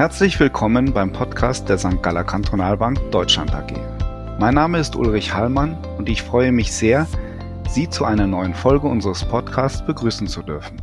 Herzlich 0.00 0.40
willkommen 0.40 0.94
beim 0.94 1.12
Podcast 1.12 1.68
der 1.68 1.76
St. 1.76 2.02
Galler 2.02 2.24
Kantonalbank 2.24 2.98
Deutschland 3.10 3.52
AG. 3.52 3.74
Mein 4.38 4.54
Name 4.54 4.78
ist 4.78 4.96
Ulrich 4.96 5.34
Hallmann 5.34 5.76
und 5.98 6.08
ich 6.08 6.22
freue 6.22 6.52
mich 6.52 6.72
sehr, 6.72 7.06
Sie 7.68 7.90
zu 7.90 8.06
einer 8.06 8.26
neuen 8.26 8.54
Folge 8.54 8.86
unseres 8.86 9.26
Podcasts 9.26 9.84
begrüßen 9.84 10.26
zu 10.26 10.42
dürfen. 10.42 10.80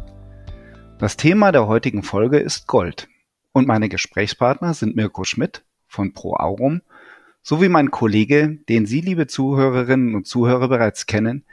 Das 1.00 1.18
Thema 1.18 1.52
der 1.52 1.66
heutigen 1.66 2.04
Folge 2.04 2.38
ist 2.38 2.68
Gold 2.68 3.10
und 3.54 3.68
meine 3.68 3.90
Gesprächspartner 3.90 4.76
sind 4.76 4.96
Mirko 4.96 5.24
Schmidt 5.24 5.66
von 5.88 6.14
Pro 6.14 6.36
Aurum 6.36 6.84
sowie 7.42 7.70
mein 7.70 7.90
Kollege, 7.90 8.60
den 8.70 8.86
Sie, 8.86 9.02
liebe 9.02 9.26
Zuhörerinnen 9.26 10.14
und 10.14 10.28
Zuhörer, 10.28 10.68
bereits 10.68 11.08
kennen, 11.08 11.44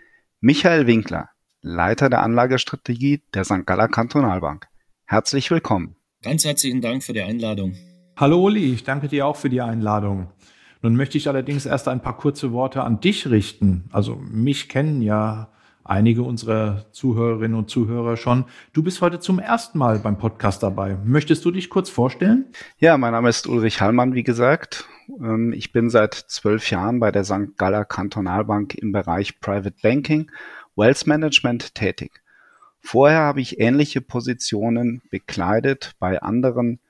Michael 0.43 0.87
Winkler, 0.87 1.31
Leiter 1.63 2.11
der 2.11 2.25
Anlagestrategie 2.25 3.23
der 3.33 3.45
St. 3.45 3.65
Galler 3.65 3.89
Kantonalbank. 3.89 4.69
Herzlich 5.07 5.51
willkommen. 5.51 5.97
Ganz 6.25 6.43
herzlichen 6.47 6.81
Dank 6.81 7.05
für 7.05 7.13
die 7.13 7.21
Einladung. 7.21 7.75
Hallo 8.17 8.43
Uli, 8.43 8.73
ich 8.73 8.83
danke 8.83 9.09
dir 9.09 9.27
auch 9.27 9.37
für 9.37 9.51
die 9.51 9.61
Einladung. 9.61 10.29
Nun 10.81 10.97
möchte 10.97 11.19
ich 11.19 11.29
allerdings 11.29 11.67
erst 11.67 11.87
ein 11.87 12.01
paar 12.01 12.17
kurze 12.17 12.51
Worte 12.51 12.83
an 12.83 12.99
dich 12.99 13.29
richten. 13.29 13.91
Also 13.93 14.17
mich 14.17 14.71
kennen 14.71 15.03
ja 15.03 15.53
einige 15.85 16.23
unserer 16.23 16.87
Zuhörerinnen 16.93 17.59
und 17.59 17.69
Zuhörer 17.69 18.17
schon. 18.17 18.47
Du 18.73 18.83
bist 18.83 19.03
heute 19.03 19.21
zum 19.21 19.39
ersten 19.39 19.77
Mal 19.77 19.99
beim 19.99 20.17
Podcast 20.17 20.63
dabei. 20.63 20.97
Möchtest 21.05 21.45
du 21.45 21.51
dich 21.51 21.69
kurz 21.69 21.91
vorstellen? 21.91 22.47
Ja, 22.79 22.97
mein 22.97 23.13
Name 23.13 23.29
ist 23.29 23.47
Ulrich 23.47 23.83
Hallmann, 23.83 24.15
wie 24.15 24.23
gesagt. 24.23 24.89
Ähm, 25.21 25.53
ich 25.53 25.73
bin 25.73 25.91
seit 25.91 26.15
zwölf 26.15 26.71
Jahren 26.71 27.01
bei 27.01 27.13
der 27.13 27.25
St. 27.25 27.59
Galler 27.59 27.85
Kantonalbank 27.85 28.75
im 28.77 28.93
Bereich 28.93 29.41
Private 29.41 29.77
Banking, 29.83 30.31
Wealth 30.75 31.07
Management 31.07 31.75
tätig. 31.75 32.24
Vorher 32.87 33.21
habe 33.21 33.41
ich 33.41 33.61
ähnliche 33.61 34.03
Positionen 34.03 35.01
bekleidet 35.11 35.93
bei 35.99 36.21
anderen 36.21 36.81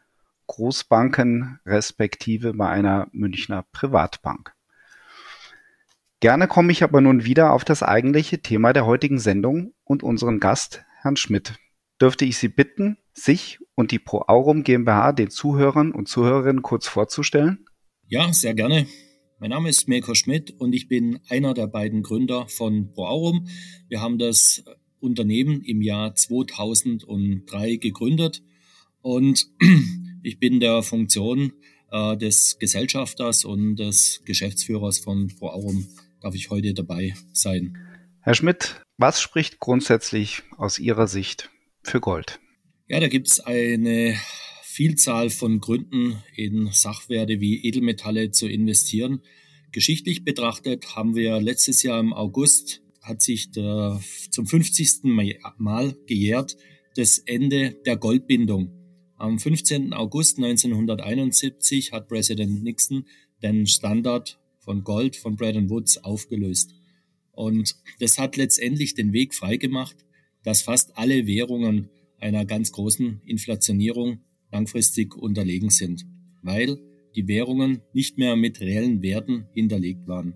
Großbanken 0.48 1.60
respektive 1.64 2.52
bei 2.52 2.68
einer 2.68 3.06
Münchner 3.12 3.64
Privatbank. 3.70 4.52
Gerne 6.18 6.48
komme 6.48 6.72
ich 6.72 6.82
aber 6.82 7.00
nun 7.00 7.24
wieder 7.24 7.52
auf 7.52 7.64
das 7.64 7.84
eigentliche 7.84 8.42
Thema 8.42 8.72
der 8.72 8.86
heutigen 8.86 9.20
Sendung 9.20 9.72
und 9.84 10.02
unseren 10.02 10.40
Gast, 10.40 10.82
Herrn 11.00 11.16
Schmidt. 11.16 11.54
Dürfte 12.00 12.24
ich 12.24 12.38
Sie 12.38 12.48
bitten, 12.48 12.98
sich 13.12 13.60
und 13.76 13.92
die 13.92 14.00
Pro 14.00 14.22
Aurum 14.26 14.64
GmbH 14.64 15.12
den 15.12 15.30
Zuhörern 15.30 15.92
und 15.92 16.08
Zuhörerinnen 16.08 16.62
kurz 16.62 16.88
vorzustellen? 16.88 17.66
Ja, 18.08 18.32
sehr 18.32 18.54
gerne. 18.54 18.88
Mein 19.38 19.50
Name 19.50 19.68
ist 19.68 19.86
Mirko 19.86 20.14
Schmidt 20.14 20.50
und 20.58 20.72
ich 20.72 20.88
bin 20.88 21.20
einer 21.28 21.54
der 21.54 21.68
beiden 21.68 22.02
Gründer 22.02 22.48
von 22.48 22.92
Pro 22.92 23.06
Aurum. 23.06 23.46
Wir 23.88 24.00
haben 24.00 24.18
das 24.18 24.64
Unternehmen 25.04 25.62
im 25.62 25.82
Jahr 25.82 26.14
2003 26.14 27.76
gegründet 27.76 28.42
und 29.02 29.46
ich 30.22 30.40
bin 30.40 30.60
der 30.60 30.82
Funktion 30.82 31.52
äh, 31.92 32.16
des 32.16 32.58
Gesellschafters 32.58 33.44
und 33.44 33.76
des 33.76 34.22
Geschäftsführers 34.24 34.98
von 34.98 35.28
Pro 35.28 35.48
Aurum 35.48 35.86
darf 36.20 36.34
ich 36.34 36.50
heute 36.50 36.74
dabei 36.74 37.14
sein. 37.32 37.76
Herr 38.20 38.34
Schmidt, 38.34 38.80
was 38.96 39.20
spricht 39.20 39.60
grundsätzlich 39.60 40.42
aus 40.56 40.78
Ihrer 40.78 41.06
Sicht 41.06 41.50
für 41.82 42.00
Gold? 42.00 42.40
Ja, 42.88 42.98
da 42.98 43.08
gibt 43.08 43.28
es 43.28 43.40
eine 43.40 44.16
Vielzahl 44.62 45.30
von 45.30 45.60
Gründen, 45.60 46.22
in 46.34 46.70
Sachwerte 46.72 47.40
wie 47.40 47.64
Edelmetalle 47.66 48.30
zu 48.30 48.48
investieren. 48.48 49.20
Geschichtlich 49.70 50.24
betrachtet 50.24 50.96
haben 50.96 51.14
wir 51.14 51.40
letztes 51.40 51.82
Jahr 51.82 52.00
im 52.00 52.12
August 52.12 52.83
hat 53.04 53.22
sich 53.22 53.50
der, 53.50 54.00
zum 54.30 54.46
50. 54.46 55.04
Mal 55.58 55.96
gejährt 56.06 56.56
das 56.96 57.18
Ende 57.18 57.76
der 57.86 57.96
Goldbindung. 57.96 58.70
Am 59.16 59.38
15. 59.38 59.92
August 59.92 60.38
1971 60.38 61.92
hat 61.92 62.08
Präsident 62.08 62.62
Nixon 62.62 63.04
den 63.42 63.66
Standard 63.66 64.38
von 64.58 64.82
Gold 64.82 65.16
von 65.16 65.36
Bretton 65.36 65.70
Woods 65.70 65.98
aufgelöst. 65.98 66.74
Und 67.32 67.76
das 68.00 68.18
hat 68.18 68.36
letztendlich 68.36 68.94
den 68.94 69.12
Weg 69.12 69.34
freigemacht, 69.34 69.96
dass 70.42 70.62
fast 70.62 70.96
alle 70.96 71.26
Währungen 71.26 71.90
einer 72.18 72.44
ganz 72.44 72.72
großen 72.72 73.20
Inflationierung 73.26 74.20
langfristig 74.50 75.14
unterlegen 75.16 75.70
sind, 75.70 76.06
weil 76.42 76.78
die 77.14 77.28
Währungen 77.28 77.82
nicht 77.92 78.18
mehr 78.18 78.36
mit 78.36 78.60
reellen 78.60 79.02
Werten 79.02 79.46
hinterlegt 79.52 80.06
waren. 80.06 80.34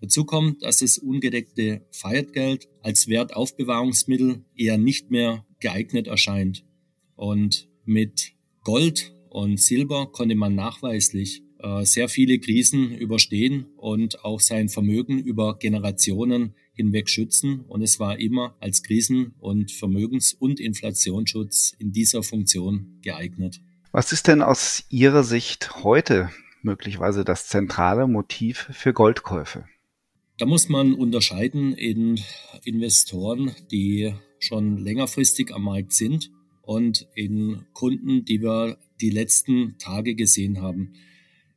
Dazu 0.00 0.24
kommt, 0.24 0.62
dass 0.62 0.78
das 0.78 0.98
ungedeckte 0.98 1.86
Fiat-Geld 1.90 2.68
als 2.82 3.06
Wertaufbewahrungsmittel 3.08 4.44
eher 4.56 4.78
nicht 4.78 5.10
mehr 5.10 5.44
geeignet 5.60 6.06
erscheint. 6.06 6.64
Und 7.16 7.68
mit 7.84 8.32
Gold 8.64 9.14
und 9.28 9.60
Silber 9.60 10.10
konnte 10.10 10.34
man 10.34 10.54
nachweislich 10.54 11.42
äh, 11.58 11.84
sehr 11.84 12.08
viele 12.08 12.38
Krisen 12.38 12.92
überstehen 12.92 13.66
und 13.76 14.24
auch 14.24 14.40
sein 14.40 14.68
Vermögen 14.70 15.18
über 15.18 15.58
Generationen 15.58 16.54
hinweg 16.72 17.10
schützen. 17.10 17.60
Und 17.60 17.82
es 17.82 18.00
war 18.00 18.18
immer 18.18 18.56
als 18.60 18.82
Krisen- 18.82 19.34
und 19.38 19.70
Vermögens- 19.70 20.32
und 20.32 20.60
Inflationsschutz 20.60 21.74
in 21.78 21.92
dieser 21.92 22.22
Funktion 22.22 22.98
geeignet. 23.02 23.60
Was 23.92 24.12
ist 24.12 24.28
denn 24.28 24.40
aus 24.40 24.84
Ihrer 24.88 25.24
Sicht 25.24 25.84
heute 25.84 26.30
möglicherweise 26.62 27.24
das 27.24 27.48
zentrale 27.48 28.06
Motiv 28.06 28.68
für 28.72 28.92
Goldkäufe? 28.92 29.64
Da 30.40 30.46
muss 30.46 30.70
man 30.70 30.94
unterscheiden 30.94 31.74
in 31.74 32.18
Investoren, 32.64 33.54
die 33.70 34.14
schon 34.38 34.78
längerfristig 34.78 35.54
am 35.54 35.64
Markt 35.64 35.92
sind 35.92 36.30
und 36.62 37.06
in 37.14 37.66
Kunden, 37.74 38.24
die 38.24 38.40
wir 38.40 38.78
die 39.02 39.10
letzten 39.10 39.76
Tage 39.76 40.14
gesehen 40.14 40.62
haben. 40.62 40.94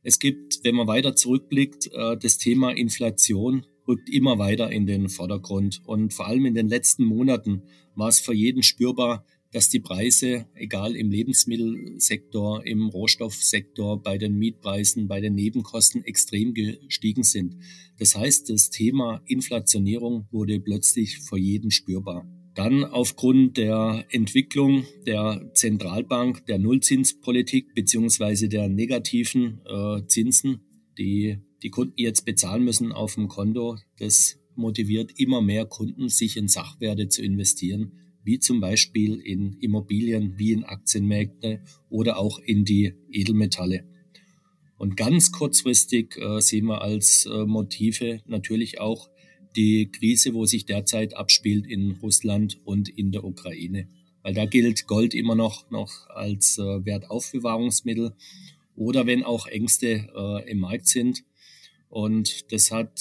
Es 0.02 0.18
gibt, 0.18 0.60
wenn 0.64 0.74
man 0.74 0.86
weiter 0.86 1.16
zurückblickt, 1.16 1.90
äh, 1.94 2.18
das 2.18 2.36
Thema 2.36 2.72
Inflation 2.72 3.64
rückt 3.88 4.10
immer 4.10 4.38
weiter 4.38 4.70
in 4.70 4.84
den 4.84 5.08
Vordergrund. 5.08 5.80
Und 5.86 6.12
vor 6.12 6.26
allem 6.26 6.44
in 6.44 6.54
den 6.54 6.68
letzten 6.68 7.06
Monaten 7.06 7.62
war 7.94 8.08
es 8.08 8.20
für 8.20 8.34
jeden 8.34 8.62
spürbar, 8.62 9.24
dass 9.54 9.68
die 9.68 9.78
Preise, 9.78 10.46
egal 10.54 10.96
im 10.96 11.12
Lebensmittelsektor, 11.12 12.66
im 12.66 12.88
Rohstoffsektor, 12.88 14.02
bei 14.02 14.18
den 14.18 14.36
Mietpreisen, 14.36 15.06
bei 15.06 15.20
den 15.20 15.36
Nebenkosten 15.36 16.04
extrem 16.04 16.54
gestiegen 16.54 17.22
sind. 17.22 17.54
Das 17.96 18.16
heißt, 18.16 18.50
das 18.50 18.70
Thema 18.70 19.22
Inflationierung 19.26 20.26
wurde 20.32 20.58
plötzlich 20.58 21.20
für 21.20 21.38
jeden 21.38 21.70
spürbar. 21.70 22.28
Dann 22.56 22.82
aufgrund 22.82 23.56
der 23.56 24.04
Entwicklung 24.10 24.86
der 25.06 25.48
Zentralbank, 25.54 26.44
der 26.46 26.58
Nullzinspolitik 26.58 27.74
beziehungsweise 27.76 28.48
der 28.48 28.68
negativen 28.68 29.60
äh, 29.66 30.04
Zinsen, 30.08 30.62
die 30.98 31.38
die 31.62 31.70
Kunden 31.70 31.94
jetzt 31.96 32.24
bezahlen 32.24 32.64
müssen 32.64 32.90
auf 32.90 33.14
dem 33.14 33.28
Konto, 33.28 33.78
das 33.98 34.36
motiviert 34.56 35.12
immer 35.16 35.40
mehr 35.40 35.64
Kunden, 35.64 36.08
sich 36.08 36.36
in 36.36 36.48
Sachwerte 36.48 37.08
zu 37.08 37.22
investieren 37.22 38.00
wie 38.24 38.38
zum 38.38 38.60
Beispiel 38.60 39.20
in 39.20 39.58
Immobilien, 39.60 40.38
wie 40.38 40.52
in 40.52 40.64
Aktienmärkte 40.64 41.62
oder 41.90 42.18
auch 42.18 42.38
in 42.38 42.64
die 42.64 42.94
Edelmetalle. 43.10 43.84
Und 44.76 44.96
ganz 44.96 45.30
kurzfristig 45.30 46.16
äh, 46.16 46.40
sehen 46.40 46.66
wir 46.66 46.82
als 46.82 47.26
äh, 47.26 47.44
Motive 47.44 48.20
natürlich 48.26 48.80
auch 48.80 49.08
die 49.56 49.90
Krise, 49.90 50.34
wo 50.34 50.46
sich 50.46 50.66
derzeit 50.66 51.16
abspielt 51.16 51.66
in 51.66 51.92
Russland 52.02 52.60
und 52.64 52.88
in 52.88 53.12
der 53.12 53.24
Ukraine. 53.24 53.88
Weil 54.22 54.34
da 54.34 54.46
gilt 54.46 54.86
Gold 54.86 55.14
immer 55.14 55.34
noch, 55.34 55.70
noch 55.70 56.08
als 56.08 56.58
äh, 56.58 56.84
Wertaufbewahrungsmittel 56.84 58.14
oder 58.74 59.06
wenn 59.06 59.22
auch 59.22 59.46
Ängste 59.46 60.08
äh, 60.16 60.50
im 60.50 60.58
Markt 60.60 60.88
sind. 60.88 61.24
Und 61.88 62.50
das 62.52 62.70
hat 62.70 63.00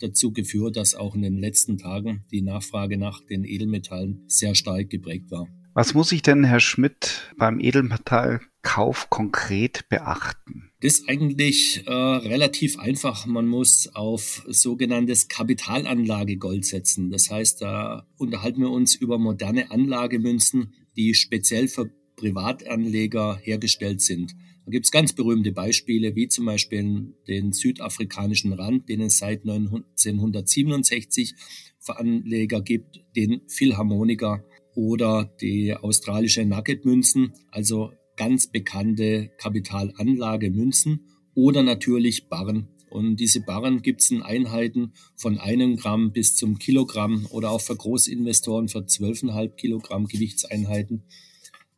dazu 0.00 0.32
geführt, 0.32 0.76
dass 0.76 0.94
auch 0.94 1.14
in 1.14 1.22
den 1.22 1.38
letzten 1.38 1.78
Tagen 1.78 2.24
die 2.30 2.42
Nachfrage 2.42 2.98
nach 2.98 3.20
den 3.24 3.44
Edelmetallen 3.44 4.24
sehr 4.26 4.54
stark 4.54 4.90
geprägt 4.90 5.30
war. 5.30 5.48
Was 5.74 5.94
muss 5.94 6.10
ich 6.10 6.22
denn, 6.22 6.42
Herr 6.42 6.58
Schmidt, 6.58 7.32
beim 7.36 7.60
Edelmetallkauf 7.60 9.10
konkret 9.10 9.88
beachten? 9.88 10.72
Das 10.80 10.94
ist 10.94 11.08
eigentlich 11.08 11.86
äh, 11.86 11.92
relativ 11.92 12.78
einfach. 12.80 13.26
Man 13.26 13.46
muss 13.46 13.88
auf 13.94 14.44
sogenanntes 14.48 15.28
Kapitalanlagegold 15.28 16.64
setzen. 16.64 17.10
Das 17.10 17.30
heißt, 17.30 17.62
da 17.62 18.08
unterhalten 18.16 18.62
wir 18.62 18.70
uns 18.70 18.96
über 18.96 19.18
moderne 19.18 19.70
Anlagemünzen, 19.70 20.74
die 20.96 21.14
speziell 21.14 21.68
für 21.68 21.90
Privatanleger 22.16 23.38
hergestellt 23.40 24.02
sind. 24.02 24.34
Da 24.68 24.70
gibt 24.70 24.84
es 24.84 24.92
ganz 24.92 25.14
berühmte 25.14 25.50
Beispiele, 25.50 26.14
wie 26.14 26.28
zum 26.28 26.44
Beispiel 26.44 27.14
den 27.26 27.52
südafrikanischen 27.52 28.52
Rand, 28.52 28.86
den 28.90 29.00
es 29.00 29.16
seit 29.16 29.48
1967 29.48 31.34
für 31.78 31.98
Anleger 31.98 32.60
gibt, 32.60 33.00
den 33.16 33.40
Philharmoniker 33.48 34.44
oder 34.74 35.34
die 35.40 35.72
australische 35.72 36.44
Nugget-Münzen, 36.44 37.32
also 37.50 37.92
ganz 38.14 38.48
bekannte 38.48 39.30
Kapitalanlagemünzen 39.38 41.06
oder 41.34 41.62
natürlich 41.62 42.28
Barren. 42.28 42.68
Und 42.90 43.16
diese 43.16 43.40
Barren 43.40 43.80
gibt 43.80 44.02
es 44.02 44.10
in 44.10 44.20
Einheiten 44.20 44.92
von 45.16 45.38
einem 45.38 45.76
Gramm 45.76 46.12
bis 46.12 46.36
zum 46.36 46.58
Kilogramm 46.58 47.26
oder 47.30 47.52
auch 47.52 47.62
für 47.62 47.74
Großinvestoren 47.74 48.68
für 48.68 48.80
12,5 48.80 49.54
Kilogramm 49.54 50.08
Gewichtseinheiten. 50.08 51.04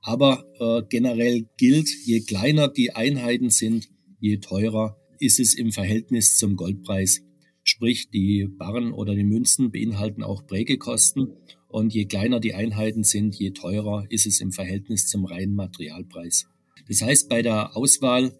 Aber 0.03 0.45
äh, 0.59 0.83
generell 0.89 1.47
gilt, 1.57 1.89
je 2.05 2.21
kleiner 2.21 2.69
die 2.69 2.95
Einheiten 2.95 3.51
sind, 3.51 3.89
je 4.19 4.39
teurer 4.39 4.97
ist 5.19 5.39
es 5.39 5.55
im 5.55 5.73
Verhältnis 5.73 6.37
zum 6.37 6.57
Goldpreis. 6.57 7.21
Sprich, 7.63 8.11
die 8.11 8.47
Barren 8.49 8.93
oder 8.93 9.15
die 9.15 9.25
Münzen 9.25 9.71
beinhalten 9.71 10.23
auch 10.23 10.47
Prägekosten. 10.47 11.35
Und 11.69 11.95
je 11.95 12.07
kleiner 12.07 12.41
die 12.41 12.55
Einheiten 12.55 13.05
sind, 13.05 13.37
je 13.37 13.51
teurer 13.51 14.07
ist 14.09 14.27
es 14.27 14.41
im 14.41 14.51
Verhältnis 14.51 15.07
zum 15.07 15.25
reinen 15.25 15.55
Materialpreis. 15.55 16.47
Das 16.89 17.03
heißt, 17.03 17.29
bei 17.29 17.43
der 17.43 17.77
Auswahl 17.77 18.37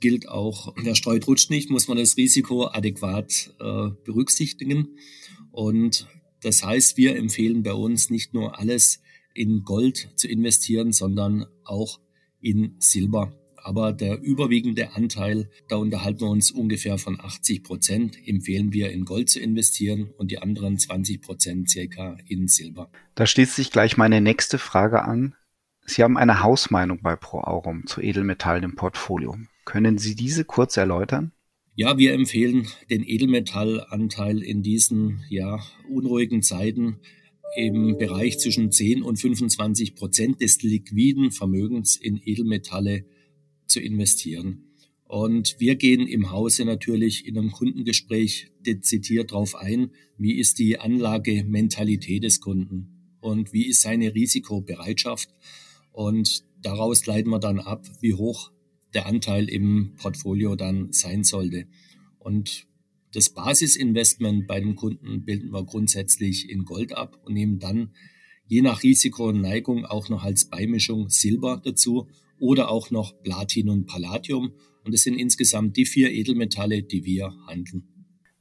gilt 0.00 0.28
auch, 0.28 0.74
wer 0.82 0.94
streut 0.94 1.26
rutscht 1.26 1.48
nicht, 1.50 1.70
muss 1.70 1.88
man 1.88 1.96
das 1.96 2.16
Risiko 2.16 2.66
adäquat 2.66 3.54
äh, 3.60 3.88
berücksichtigen. 4.04 4.98
Und 5.50 6.06
das 6.42 6.62
heißt, 6.62 6.98
wir 6.98 7.16
empfehlen 7.16 7.62
bei 7.62 7.72
uns 7.72 8.10
nicht 8.10 8.34
nur 8.34 8.58
alles 8.58 9.00
in 9.34 9.64
Gold 9.64 10.10
zu 10.16 10.28
investieren, 10.28 10.92
sondern 10.92 11.46
auch 11.64 12.00
in 12.40 12.76
Silber. 12.78 13.32
Aber 13.56 13.94
der 13.94 14.20
überwiegende 14.20 14.94
Anteil, 14.94 15.48
da 15.68 15.76
unterhalten 15.76 16.20
wir 16.20 16.28
uns 16.28 16.50
ungefähr 16.50 16.98
von 16.98 17.18
80 17.18 17.62
Prozent, 17.62 18.18
empfehlen 18.26 18.74
wir 18.74 18.92
in 18.92 19.06
Gold 19.06 19.30
zu 19.30 19.40
investieren 19.40 20.10
und 20.18 20.30
die 20.30 20.38
anderen 20.38 20.78
20 20.78 21.22
Prozent 21.22 21.70
circa 21.70 22.18
in 22.28 22.46
Silber. 22.46 22.90
Da 23.14 23.26
schließt 23.26 23.56
sich 23.56 23.70
gleich 23.70 23.96
meine 23.96 24.20
nächste 24.20 24.58
Frage 24.58 25.02
an. 25.02 25.34
Sie 25.86 26.02
haben 26.02 26.18
eine 26.18 26.42
Hausmeinung 26.42 27.00
bei 27.02 27.16
ProAurum 27.16 27.86
zu 27.86 28.02
Edelmetallen 28.02 28.64
im 28.64 28.74
Portfolio. 28.74 29.36
Können 29.64 29.96
Sie 29.96 30.14
diese 30.14 30.44
kurz 30.44 30.76
erläutern? 30.76 31.32
Ja, 31.74 31.98
wir 31.98 32.12
empfehlen 32.12 32.68
den 32.90 33.02
Edelmetallanteil 33.02 34.42
in 34.42 34.62
diesen 34.62 35.24
ja, 35.28 35.58
unruhigen 35.88 36.42
Zeiten 36.42 37.00
im 37.56 37.96
Bereich 37.98 38.38
zwischen 38.38 38.72
10 38.72 39.02
und 39.02 39.16
25 39.16 39.94
Prozent 39.94 40.40
des 40.40 40.62
liquiden 40.62 41.30
Vermögens 41.30 41.96
in 41.96 42.20
Edelmetalle 42.24 43.04
zu 43.66 43.80
investieren. 43.80 44.64
Und 45.04 45.56
wir 45.60 45.76
gehen 45.76 46.06
im 46.06 46.30
Hause 46.30 46.64
natürlich 46.64 47.26
in 47.26 47.38
einem 47.38 47.52
Kundengespräch 47.52 48.50
dezidiert 48.60 49.30
darauf 49.30 49.54
ein, 49.54 49.90
wie 50.16 50.38
ist 50.38 50.58
die 50.58 50.78
Anlagementalität 50.78 52.24
des 52.24 52.40
Kunden 52.40 53.16
und 53.20 53.52
wie 53.52 53.66
ist 53.66 53.82
seine 53.82 54.14
Risikobereitschaft. 54.14 55.28
Und 55.92 56.44
daraus 56.60 57.06
leiten 57.06 57.30
wir 57.30 57.38
dann 57.38 57.60
ab, 57.60 57.86
wie 58.00 58.14
hoch 58.14 58.50
der 58.94 59.06
Anteil 59.06 59.48
im 59.48 59.92
Portfolio 59.96 60.56
dann 60.56 60.92
sein 60.92 61.24
sollte. 61.24 61.66
Und 62.18 62.66
das 63.14 63.30
Basisinvestment 63.30 64.46
bei 64.46 64.60
dem 64.60 64.74
Kunden 64.74 65.24
bilden 65.24 65.52
wir 65.52 65.64
grundsätzlich 65.64 66.50
in 66.50 66.64
Gold 66.64 66.96
ab 66.96 67.20
und 67.24 67.34
nehmen 67.34 67.60
dann 67.60 67.94
je 68.46 68.60
nach 68.60 68.82
Risiko 68.82 69.28
und 69.28 69.40
Neigung 69.40 69.86
auch 69.86 70.08
noch 70.08 70.24
als 70.24 70.46
Beimischung 70.46 71.08
Silber 71.08 71.62
dazu 71.64 72.08
oder 72.38 72.70
auch 72.70 72.90
noch 72.90 73.22
Platin 73.22 73.68
und 73.68 73.86
Palladium. 73.86 74.52
Und 74.84 74.92
das 74.92 75.02
sind 75.02 75.14
insgesamt 75.14 75.76
die 75.76 75.86
vier 75.86 76.12
Edelmetalle, 76.12 76.82
die 76.82 77.04
wir 77.04 77.32
handeln. 77.46 77.88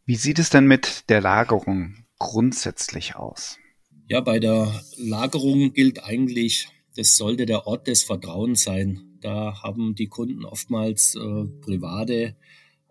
Wie 0.05 0.15
sieht 0.15 0.39
es 0.39 0.49
denn 0.49 0.67
mit 0.67 1.07
der 1.07 1.21
Lagerung 1.21 1.95
grundsätzlich 2.17 3.15
aus? 3.15 3.57
Ja, 4.09 4.21
bei 4.21 4.39
der 4.39 4.83
Lagerung 4.97 5.71
gilt 5.73 6.03
eigentlich, 6.03 6.67
das 6.95 7.15
sollte 7.15 7.45
der 7.45 7.67
Ort 7.67 7.87
des 7.87 8.03
Vertrauens 8.03 8.63
sein. 8.63 9.17
Da 9.21 9.61
haben 9.61 9.95
die 9.95 10.07
Kunden 10.07 10.43
oftmals 10.43 11.15
äh, 11.15 11.45
private 11.61 12.35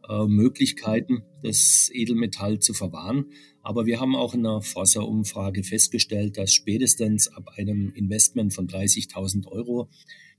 äh, 0.09 0.27
Möglichkeiten, 0.27 1.23
das 1.43 1.91
Edelmetall 1.93 2.59
zu 2.59 2.75
verwahren. 2.75 3.27
Aber 3.63 3.87
wir 3.87 4.01
haben 4.01 4.17
auch 4.17 4.35
in 4.35 4.43
der 4.43 4.61
Forsa-Umfrage 4.61 5.63
festgestellt, 5.63 6.37
dass 6.37 6.53
spätestens 6.53 7.29
ab 7.29 7.51
einem 7.57 7.93
Investment 7.95 8.53
von 8.53 8.67
30.000 8.67 9.47
Euro, 9.47 9.89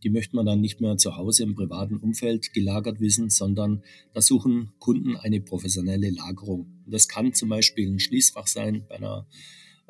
die 0.04 0.10
möchte 0.10 0.36
man 0.36 0.46
dann 0.46 0.60
nicht 0.60 0.82
mehr 0.82 0.98
zu 0.98 1.16
Hause 1.16 1.44
im 1.44 1.56
privaten 1.56 1.98
Umfeld 1.98 2.54
gelagert 2.54 3.00
wissen, 3.00 3.30
sondern 3.30 3.84
da 4.14 4.22
suchen 4.22 4.72
Kunden 4.80 5.16
eine 5.16 5.40
professionelle 5.40 6.10
Lagerung. 6.10 6.84
Das 6.86 7.08
kann 7.08 7.34
zum 7.34 7.48
Beispiel 7.48 7.90
ein 7.90 8.00
Schließfach 8.00 8.48
sein 8.48 8.86
bei 8.90 8.96
einer 8.96 9.26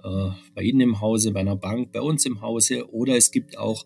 äh, 0.04 0.30
bei 0.54 0.62
Ihnen 0.62 0.82
im 0.82 1.02
Hause, 1.02 1.32
bei 1.32 1.40
einer 1.40 1.56
Bank, 1.56 1.92
bei 1.92 2.02
uns 2.02 2.26
im 2.26 2.42
Hause 2.42 2.92
oder 2.94 3.16
es 3.16 3.32
gibt 3.32 3.58
auch 3.58 3.86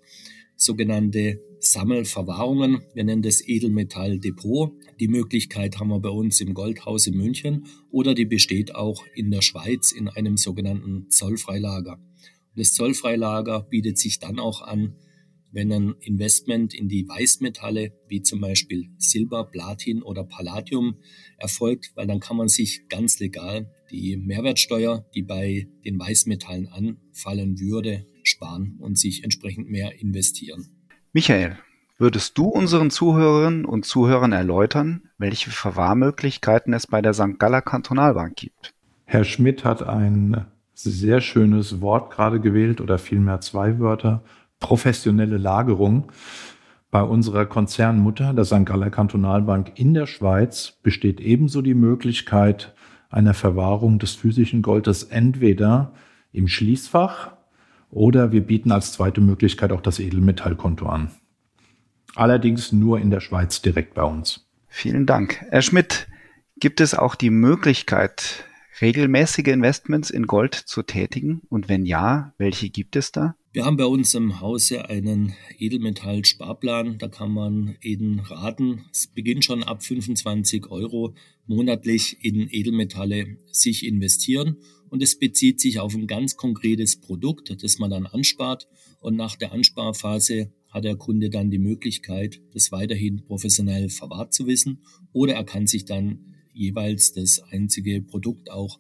sogenannte 0.57 1.39
Sammelverwahrungen. 1.59 2.81
Wir 2.94 3.04
nennen 3.04 3.21
das 3.21 3.48
Edelmetalldepot. 3.48 4.74
Die 5.00 5.07
Möglichkeit 5.07 5.80
haben 5.80 5.89
wir 5.89 6.00
bei 6.00 6.09
uns 6.09 6.42
im 6.42 6.54
Goldhaus 6.54 7.07
in 7.07 7.15
München 7.15 7.68
oder 7.89 8.13
die 8.13 8.25
besteht 8.25 8.75
auch 8.75 9.06
in 9.15 9.31
der 9.31 9.42
Schweiz 9.42 9.92
in 9.92 10.09
einem 10.09 10.38
sogenannten 10.38 11.09
Zollfreilager. 11.09 12.00
Das 12.56 12.74
Zollfreilager 12.74 13.62
bietet 13.69 14.00
sich 14.00 14.19
dann 14.19 14.39
auch 14.39 14.62
an, 14.62 14.95
wenn 15.51 15.71
ein 15.71 15.95
Investment 16.01 16.74
in 16.74 16.89
die 16.89 17.07
Weißmetalle 17.07 17.94
wie 18.07 18.21
zum 18.21 18.42
Beispiel 18.42 18.89
Silber, 18.98 19.45
Platin 19.45 20.01
oder 20.03 20.24
Palladium 20.24 20.98
erfolgt, 21.38 21.92
weil 21.95 22.07
dann 22.07 22.19
kann 22.19 22.38
man 22.38 22.50
sich 22.50 22.88
ganz 22.89 23.19
legal 23.19 23.71
die 23.89 24.18
Mehrwertsteuer, 24.18 25.06
die 25.15 25.24
bei 25.24 25.68
den 25.86 25.98
Weißmetallen 25.98 26.68
anfallen 26.68 27.60
würde, 27.60 28.06
sparen 28.27 28.77
und 28.79 28.97
sich 28.97 29.24
entsprechend 29.24 29.69
mehr 29.69 30.00
investieren. 30.01 30.68
Michael, 31.13 31.57
würdest 31.97 32.38
du 32.38 32.45
unseren 32.45 32.91
Zuhörerinnen 32.91 33.65
und 33.65 33.85
Zuhörern 33.85 34.31
erläutern, 34.31 35.09
welche 35.18 35.50
Verwahrmöglichkeiten 35.50 36.74
es 36.74 36.85
bei 36.88 37.01
der 37.01 37.13
St. 37.13 37.39
Galler 37.39 37.62
Kantonalbank 37.62 38.35
gibt? 38.35 38.74
Herr 39.06 39.24
Schmidt 39.24 39.63
hat 39.63 39.81
ein 39.81 40.45
sehr 40.74 41.21
schönes 41.21 41.81
Wort 41.81 42.12
gerade 42.12 42.39
gewählt 42.39 42.81
oder 42.81 42.97
vielmehr 42.97 43.41
zwei 43.41 43.79
Wörter, 43.79 44.24
professionelle 44.59 45.38
Lagerung. 45.38 46.12
Bei 46.91 47.01
unserer 47.01 47.45
Konzernmutter, 47.45 48.33
der 48.33 48.45
St. 48.45 48.65
Galler 48.65 48.89
Kantonalbank 48.89 49.71
in 49.75 49.94
der 49.94 50.06
Schweiz, 50.06 50.77
besteht 50.83 51.19
ebenso 51.19 51.62
die 51.62 51.74
Möglichkeit 51.74 52.75
einer 53.09 53.33
Verwahrung 53.33 54.00
des 54.00 54.13
physischen 54.13 54.62
Goldes 54.62 55.03
entweder 55.03 55.94
im 56.31 56.47
Schließfach 56.47 57.37
oder 57.89 58.31
wir 58.31 58.42
bieten 58.42 58.72
als 58.72 58.94
zweite 58.94 59.22
Möglichkeit 59.22 59.72
auch 59.72 59.81
das 59.81 60.00
Edelmetallkonto 60.00 60.86
an. 60.88 61.12
Allerdings 62.16 62.72
nur 62.72 63.00
in 63.00 63.12
der 63.12 63.19
Schweiz 63.19 63.62
direkt 63.62 63.94
bei 63.94 64.04
uns. 64.04 64.48
Vielen 64.68 65.06
Dank. 65.06 65.45
Herr 65.50 65.62
Schmidt, 65.62 66.07
gibt 66.60 66.81
es 66.81 66.94
auch 66.94 67.16
die 67.16 67.30
Möglichkeit, 67.30 68.44
regelmäßige 68.81 69.48
Investments 69.48 70.10
in 70.10 70.28
Gold 70.28 70.56
zu 70.56 70.84
tätigen? 70.84 71.42
Und 71.50 71.69
wenn 71.69 71.86
ja, 71.86 72.34
welche 72.38 72.69
gibt 72.69 72.95
es 72.95 73.12
da? 73.12 73.36
Wir 73.54 73.66
haben 73.66 73.78
bei 73.78 73.86
uns 73.86 74.13
im 74.13 74.39
Hause 74.39 74.89
einen 74.89 75.34
Edelmetall-Sparplan. 75.57 76.98
Da 77.00 77.07
kann 77.07 77.31
man 77.31 77.75
eben 77.81 78.19
raten. 78.19 78.86
Es 78.91 79.08
beginnt 79.08 79.46
schon 79.46 79.63
ab 79.63 79.84
25 79.84 80.70
Euro 80.70 81.15
monatlich 81.48 82.24
in 82.24 82.48
Edelmetalle 82.51 83.38
sich 83.51 83.86
investieren. 83.86 84.58
Und 84.89 85.03
es 85.03 85.17
bezieht 85.17 85.60
sich 85.60 85.79
auf 85.79 85.94
ein 85.94 86.08
ganz 86.08 86.36
konkretes 86.38 87.00
Produkt, 87.00 87.63
das 87.63 87.79
man 87.79 87.89
dann 87.89 88.06
anspart. 88.06 88.67
Und 89.00 89.15
nach 89.15 89.36
der 89.36 89.51
Ansparphase 89.51 90.51
hat 90.70 90.84
der 90.84 90.96
Kunde 90.96 91.29
dann 91.29 91.50
die 91.50 91.60
Möglichkeit, 91.60 92.41
das 92.53 92.72
weiterhin 92.72 93.24
professionell 93.24 93.89
verwahrt 93.89 94.34
zu 94.34 94.48
wissen. 94.48 94.84
Oder 95.13 95.36
er 95.36 95.44
kann 95.44 95.67
sich 95.67 95.86
dann 95.86 96.36
jeweils 96.53 97.13
das 97.13 97.41
einzige 97.51 98.01
Produkt 98.01 98.50
auch 98.51 98.79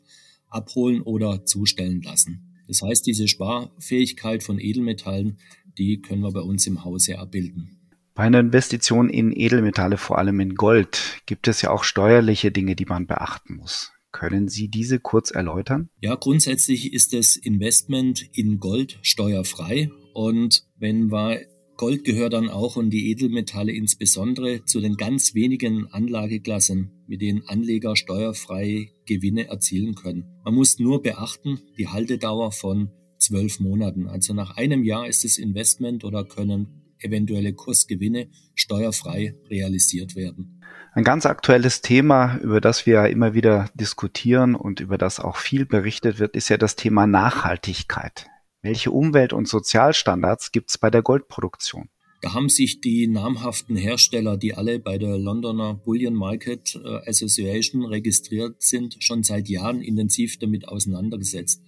abholen 0.49 1.01
oder 1.01 1.45
zustellen 1.45 2.01
lassen. 2.01 2.53
Das 2.67 2.81
heißt, 2.81 3.05
diese 3.05 3.27
Sparfähigkeit 3.27 4.43
von 4.43 4.59
Edelmetallen, 4.59 5.37
die 5.77 6.01
können 6.01 6.21
wir 6.21 6.31
bei 6.31 6.41
uns 6.41 6.67
im 6.67 6.83
Hause 6.83 7.19
abbilden. 7.19 7.77
Bei 8.13 8.23
einer 8.23 8.39
Investition 8.39 9.09
in 9.09 9.31
Edelmetalle, 9.31 9.97
vor 9.97 10.17
allem 10.17 10.39
in 10.39 10.55
Gold, 10.55 11.21
gibt 11.27 11.47
es 11.47 11.61
ja 11.61 11.69
auch 11.69 11.83
steuerliche 11.83 12.51
Dinge, 12.51 12.75
die 12.75 12.85
man 12.85 13.05
beachten 13.05 13.57
muss. 13.57 13.91
Können 14.17 14.47
Sie 14.47 14.67
diese 14.67 14.99
kurz 14.99 15.29
erläutern? 15.29 15.91
Ja, 16.01 16.15
grundsätzlich 16.15 16.91
ist 16.91 17.13
das 17.13 17.35
Investment 17.35 18.27
in 18.33 18.59
Gold 18.59 18.97
steuerfrei. 19.03 19.91
Und 20.15 20.63
wenn 20.75 21.11
wir 21.11 21.41
Gold 21.75 22.03
gehört 22.03 22.33
dann 22.33 22.49
auch 22.49 22.77
und 22.77 22.89
die 22.89 23.11
Edelmetalle 23.11 23.71
insbesondere 23.71 24.65
zu 24.65 24.81
den 24.81 24.95
ganz 24.95 25.35
wenigen 25.35 25.85
Anlageklassen, 25.93 27.03
mit 27.05 27.21
denen 27.21 27.47
Anleger 27.47 27.95
steuerfrei 27.95 28.89
Gewinne 29.05 29.49
erzielen 29.49 29.93
können. 29.93 30.25
Man 30.43 30.55
muss 30.55 30.79
nur 30.79 31.03
beachten, 31.03 31.59
die 31.77 31.87
Haltedauer 31.87 32.51
von 32.51 32.89
zwölf 33.19 33.59
Monaten. 33.59 34.07
Also 34.07 34.33
nach 34.33 34.57
einem 34.57 34.83
Jahr 34.83 35.07
ist 35.07 35.25
das 35.25 35.37
Investment 35.37 36.03
oder 36.03 36.25
können 36.25 36.86
eventuelle 36.99 37.53
Kursgewinne 37.53 38.29
steuerfrei 38.55 39.35
realisiert 39.49 40.15
werden. 40.15 40.61
Ein 40.93 41.03
ganz 41.03 41.25
aktuelles 41.25 41.81
Thema, 41.81 42.37
über 42.37 42.59
das 42.59 42.85
wir 42.85 43.07
immer 43.07 43.33
wieder 43.33 43.69
diskutieren 43.75 44.55
und 44.55 44.79
über 44.79 44.97
das 44.97 45.19
auch 45.19 45.37
viel 45.37 45.65
berichtet 45.65 46.17
wird, 46.17 46.35
ist 46.35 46.49
ja 46.49 46.57
das 46.57 46.75
Thema 46.75 47.05
Nachhaltigkeit. 47.05 48.27
Welche 48.63 48.91
Umwelt- 48.91 49.33
und 49.33 49.47
Sozialstandards 49.47 50.51
gibt 50.51 50.71
es 50.71 50.77
bei 50.77 50.89
der 50.89 51.03
Goldproduktion? 51.03 51.89
Da 52.21 52.33
haben 52.33 52.49
sich 52.49 52.81
die 52.81 53.05
namhaften 53.07 53.75
Hersteller, 53.75 54.37
die 54.37 54.55
alle 54.55 54.79
bei 54.79 54.97
der 54.97 55.19
Londoner 55.19 55.75
Bullion 55.75 56.15
Market 56.15 56.75
äh, 56.83 57.07
Association 57.07 57.85
registriert 57.85 58.63
sind, 58.63 58.97
schon 58.99 59.21
seit 59.21 59.47
Jahren 59.49 59.81
intensiv 59.81 60.39
damit 60.39 60.67
auseinandergesetzt. 60.67 61.61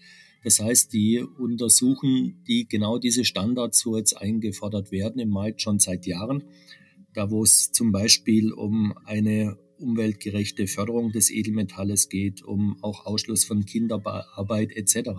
Das 0.43 0.60
heißt, 0.60 0.93
die 0.93 1.19
untersuchen 1.19 2.43
die 2.48 2.67
genau 2.67 2.98
diese 2.98 3.25
Standards, 3.25 3.86
wo 3.86 3.98
jetzt 3.98 4.13
eingefordert 4.13 4.91
werden 4.91 5.19
im 5.19 5.29
Markt 5.29 5.62
schon 5.62 5.79
seit 5.79 6.05
Jahren. 6.05 6.43
Da 7.13 7.29
wo 7.31 7.43
es 7.43 7.72
zum 7.72 7.91
Beispiel 7.91 8.53
um 8.53 8.93
eine 9.05 9.58
umweltgerechte 9.79 10.67
Förderung 10.67 11.12
des 11.12 11.31
Edelmetalles 11.31 12.10
geht, 12.10 12.43
um 12.43 12.77
auch 12.84 13.05
Ausschluss 13.05 13.46
von 13.46 13.65
Kinderarbeit 13.65 14.72
etc. 14.75 15.10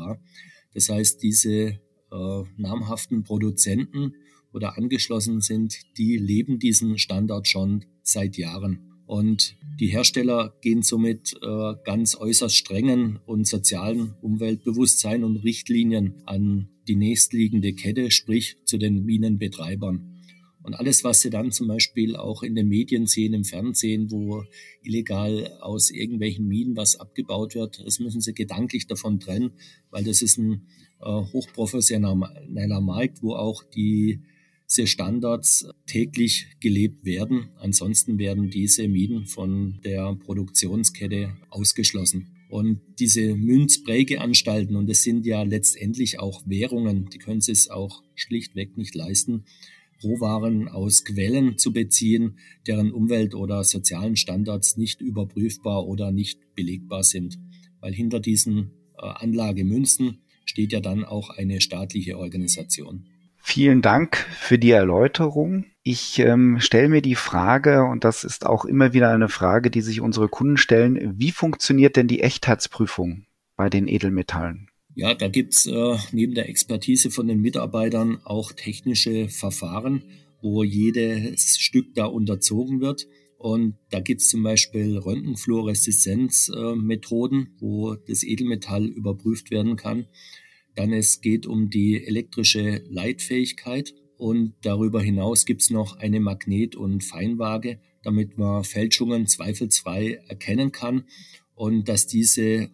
Das 0.72 0.88
heißt, 0.88 1.22
diese 1.22 1.80
äh, 2.12 2.42
namhaften 2.56 3.22
Produzenten 3.22 4.14
oder 4.52 4.76
angeschlossen 4.76 5.40
sind, 5.40 5.76
die 5.96 6.16
leben 6.16 6.58
diesen 6.58 6.98
Standard 6.98 7.48
schon 7.48 7.84
seit 8.02 8.36
Jahren. 8.36 8.89
Und 9.10 9.56
die 9.80 9.88
Hersteller 9.88 10.54
gehen 10.60 10.82
somit 10.82 11.34
äh, 11.42 11.74
ganz 11.84 12.14
äußerst 12.14 12.54
strengen 12.54 13.18
und 13.26 13.44
sozialen 13.44 14.14
Umweltbewusstsein 14.22 15.24
und 15.24 15.38
Richtlinien 15.38 16.22
an 16.26 16.68
die 16.86 16.94
nächstliegende 16.94 17.72
Kette, 17.72 18.12
sprich 18.12 18.58
zu 18.66 18.78
den 18.78 19.04
Minenbetreibern. 19.04 20.22
Und 20.62 20.74
alles, 20.74 21.02
was 21.02 21.22
Sie 21.22 21.30
dann 21.30 21.50
zum 21.50 21.66
Beispiel 21.66 22.14
auch 22.14 22.44
in 22.44 22.54
den 22.54 22.68
Medien 22.68 23.08
sehen, 23.08 23.34
im 23.34 23.42
Fernsehen, 23.42 24.12
wo 24.12 24.44
illegal 24.80 25.58
aus 25.60 25.90
irgendwelchen 25.90 26.46
Minen 26.46 26.76
was 26.76 27.00
abgebaut 27.00 27.56
wird, 27.56 27.82
das 27.84 27.98
müssen 27.98 28.20
Sie 28.20 28.32
gedanklich 28.32 28.86
davon 28.86 29.18
trennen, 29.18 29.50
weil 29.90 30.04
das 30.04 30.22
ist 30.22 30.38
ein 30.38 30.68
äh, 31.00 31.06
hochprofessioneller 31.06 32.80
Markt, 32.80 33.24
wo 33.24 33.34
auch 33.34 33.64
die 33.64 34.20
diese 34.70 34.86
Standards 34.86 35.68
täglich 35.86 36.46
gelebt 36.60 37.04
werden. 37.04 37.50
Ansonsten 37.56 38.18
werden 38.18 38.50
diese 38.50 38.86
Minen 38.86 39.26
von 39.26 39.80
der 39.84 40.14
Produktionskette 40.14 41.36
ausgeschlossen. 41.48 42.36
Und 42.48 42.80
diese 42.98 43.36
Münzprägeanstalten, 43.36 44.76
und 44.76 44.88
das 44.88 45.02
sind 45.02 45.26
ja 45.26 45.42
letztendlich 45.42 46.18
auch 46.18 46.42
Währungen, 46.46 47.08
die 47.10 47.18
können 47.18 47.40
es 47.46 47.68
auch 47.68 48.02
schlichtweg 48.14 48.76
nicht 48.76 48.94
leisten, 48.94 49.44
Rohwaren 50.02 50.68
aus 50.68 51.04
Quellen 51.04 51.58
zu 51.58 51.72
beziehen, 51.72 52.38
deren 52.66 52.90
Umwelt- 52.90 53.34
oder 53.34 53.62
sozialen 53.64 54.16
Standards 54.16 54.76
nicht 54.76 55.00
überprüfbar 55.00 55.86
oder 55.86 56.10
nicht 56.10 56.54
belegbar 56.54 57.04
sind. 57.04 57.38
Weil 57.80 57.92
hinter 57.92 58.18
diesen 58.18 58.70
äh, 58.98 59.06
Anlagemünzen 59.06 60.22
steht 60.44 60.72
ja 60.72 60.80
dann 60.80 61.04
auch 61.04 61.30
eine 61.30 61.60
staatliche 61.60 62.18
Organisation. 62.18 63.09
Vielen 63.50 63.82
Dank 63.82 64.16
für 64.38 64.58
die 64.60 64.70
Erläuterung. 64.70 65.64
Ich 65.82 66.20
ähm, 66.20 66.60
stelle 66.60 66.88
mir 66.88 67.02
die 67.02 67.16
Frage, 67.16 67.82
und 67.82 68.04
das 68.04 68.22
ist 68.22 68.46
auch 68.46 68.64
immer 68.64 68.92
wieder 68.92 69.10
eine 69.10 69.28
Frage, 69.28 69.72
die 69.72 69.80
sich 69.80 70.00
unsere 70.00 70.28
Kunden 70.28 70.56
stellen, 70.56 71.18
wie 71.18 71.32
funktioniert 71.32 71.96
denn 71.96 72.06
die 72.06 72.20
Echtheitsprüfung 72.20 73.26
bei 73.56 73.68
den 73.68 73.88
Edelmetallen? 73.88 74.68
Ja, 74.94 75.14
da 75.14 75.26
gibt's 75.26 75.66
äh, 75.66 75.96
neben 76.12 76.36
der 76.36 76.48
Expertise 76.48 77.10
von 77.10 77.26
den 77.26 77.40
Mitarbeitern 77.40 78.20
auch 78.22 78.52
technische 78.52 79.28
Verfahren, 79.28 80.04
wo 80.40 80.62
jedes 80.62 81.58
Stück 81.58 81.92
da 81.96 82.04
unterzogen 82.04 82.80
wird. 82.80 83.08
Und 83.36 83.74
da 83.90 83.98
gibt's 83.98 84.28
zum 84.28 84.44
Beispiel 84.44 84.96
Röntgenfluoreszenzmethoden, 84.96 87.42
äh, 87.42 87.46
wo 87.58 87.96
das 87.96 88.22
Edelmetall 88.22 88.86
überprüft 88.86 89.50
werden 89.50 89.74
kann. 89.74 90.06
Dann 90.74 90.92
es 90.92 91.20
geht 91.20 91.46
um 91.46 91.70
die 91.70 92.04
elektrische 92.04 92.82
Leitfähigkeit 92.88 93.94
und 94.16 94.54
darüber 94.62 95.02
hinaus 95.02 95.46
gibt's 95.46 95.70
noch 95.70 95.96
eine 95.96 96.20
Magnet- 96.20 96.76
und 96.76 97.02
Feinwaage, 97.02 97.80
damit 98.02 98.38
man 98.38 98.64
Fälschungen 98.64 99.26
zweifelsfrei 99.26 100.20
erkennen 100.28 100.72
kann 100.72 101.04
und 101.60 101.90
dass 101.90 102.06
diese 102.06 102.42
äh, 102.42 102.68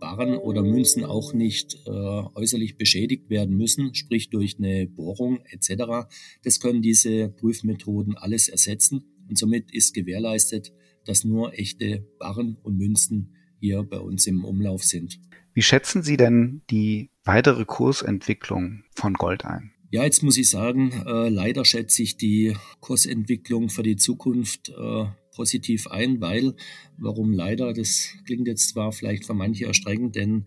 Barren 0.00 0.36
oder 0.36 0.64
Münzen 0.64 1.04
auch 1.04 1.32
nicht 1.32 1.76
äh, 1.86 1.90
äußerlich 1.90 2.76
beschädigt 2.76 3.30
werden 3.30 3.56
müssen, 3.56 3.94
sprich 3.94 4.30
durch 4.30 4.58
eine 4.58 4.88
Bohrung 4.88 5.44
etc. 5.46 6.08
Das 6.42 6.58
können 6.58 6.82
diese 6.82 7.28
Prüfmethoden 7.28 8.16
alles 8.16 8.48
ersetzen 8.48 9.04
und 9.28 9.38
somit 9.38 9.72
ist 9.72 9.94
gewährleistet, 9.94 10.72
dass 11.04 11.22
nur 11.22 11.56
echte 11.56 12.04
Barren 12.18 12.56
und 12.64 12.76
Münzen 12.76 13.36
hier 13.60 13.84
bei 13.84 14.00
uns 14.00 14.26
im 14.26 14.44
Umlauf 14.44 14.82
sind. 14.82 15.20
Wie 15.54 15.62
schätzen 15.62 16.02
Sie 16.02 16.16
denn 16.16 16.62
die 16.68 17.11
weitere 17.24 17.64
Kursentwicklung 17.64 18.84
von 18.94 19.14
Gold 19.14 19.44
ein? 19.44 19.72
Ja, 19.90 20.04
jetzt 20.04 20.22
muss 20.22 20.38
ich 20.38 20.48
sagen, 20.48 20.90
äh, 21.06 21.28
leider 21.28 21.64
schätze 21.64 22.02
ich 22.02 22.16
die 22.16 22.56
Kursentwicklung 22.80 23.68
für 23.68 23.82
die 23.82 23.96
Zukunft 23.96 24.70
äh, 24.70 25.04
positiv 25.34 25.86
ein, 25.86 26.20
weil, 26.20 26.54
warum 26.96 27.32
leider, 27.32 27.72
das 27.74 28.08
klingt 28.24 28.48
jetzt 28.48 28.70
zwar 28.70 28.92
vielleicht 28.92 29.26
für 29.26 29.34
manche 29.34 29.66
erstreckend, 29.66 30.16
denn 30.16 30.46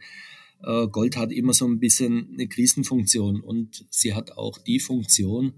äh, 0.63 0.87
Gold 0.87 1.15
hat 1.15 1.31
immer 1.31 1.53
so 1.53 1.67
ein 1.67 1.79
bisschen 1.79 2.29
eine 2.33 2.47
Krisenfunktion 2.47 3.41
und 3.41 3.85
sie 3.91 4.15
hat 4.15 4.31
auch 4.31 4.57
die 4.57 4.79
Funktion, 4.79 5.53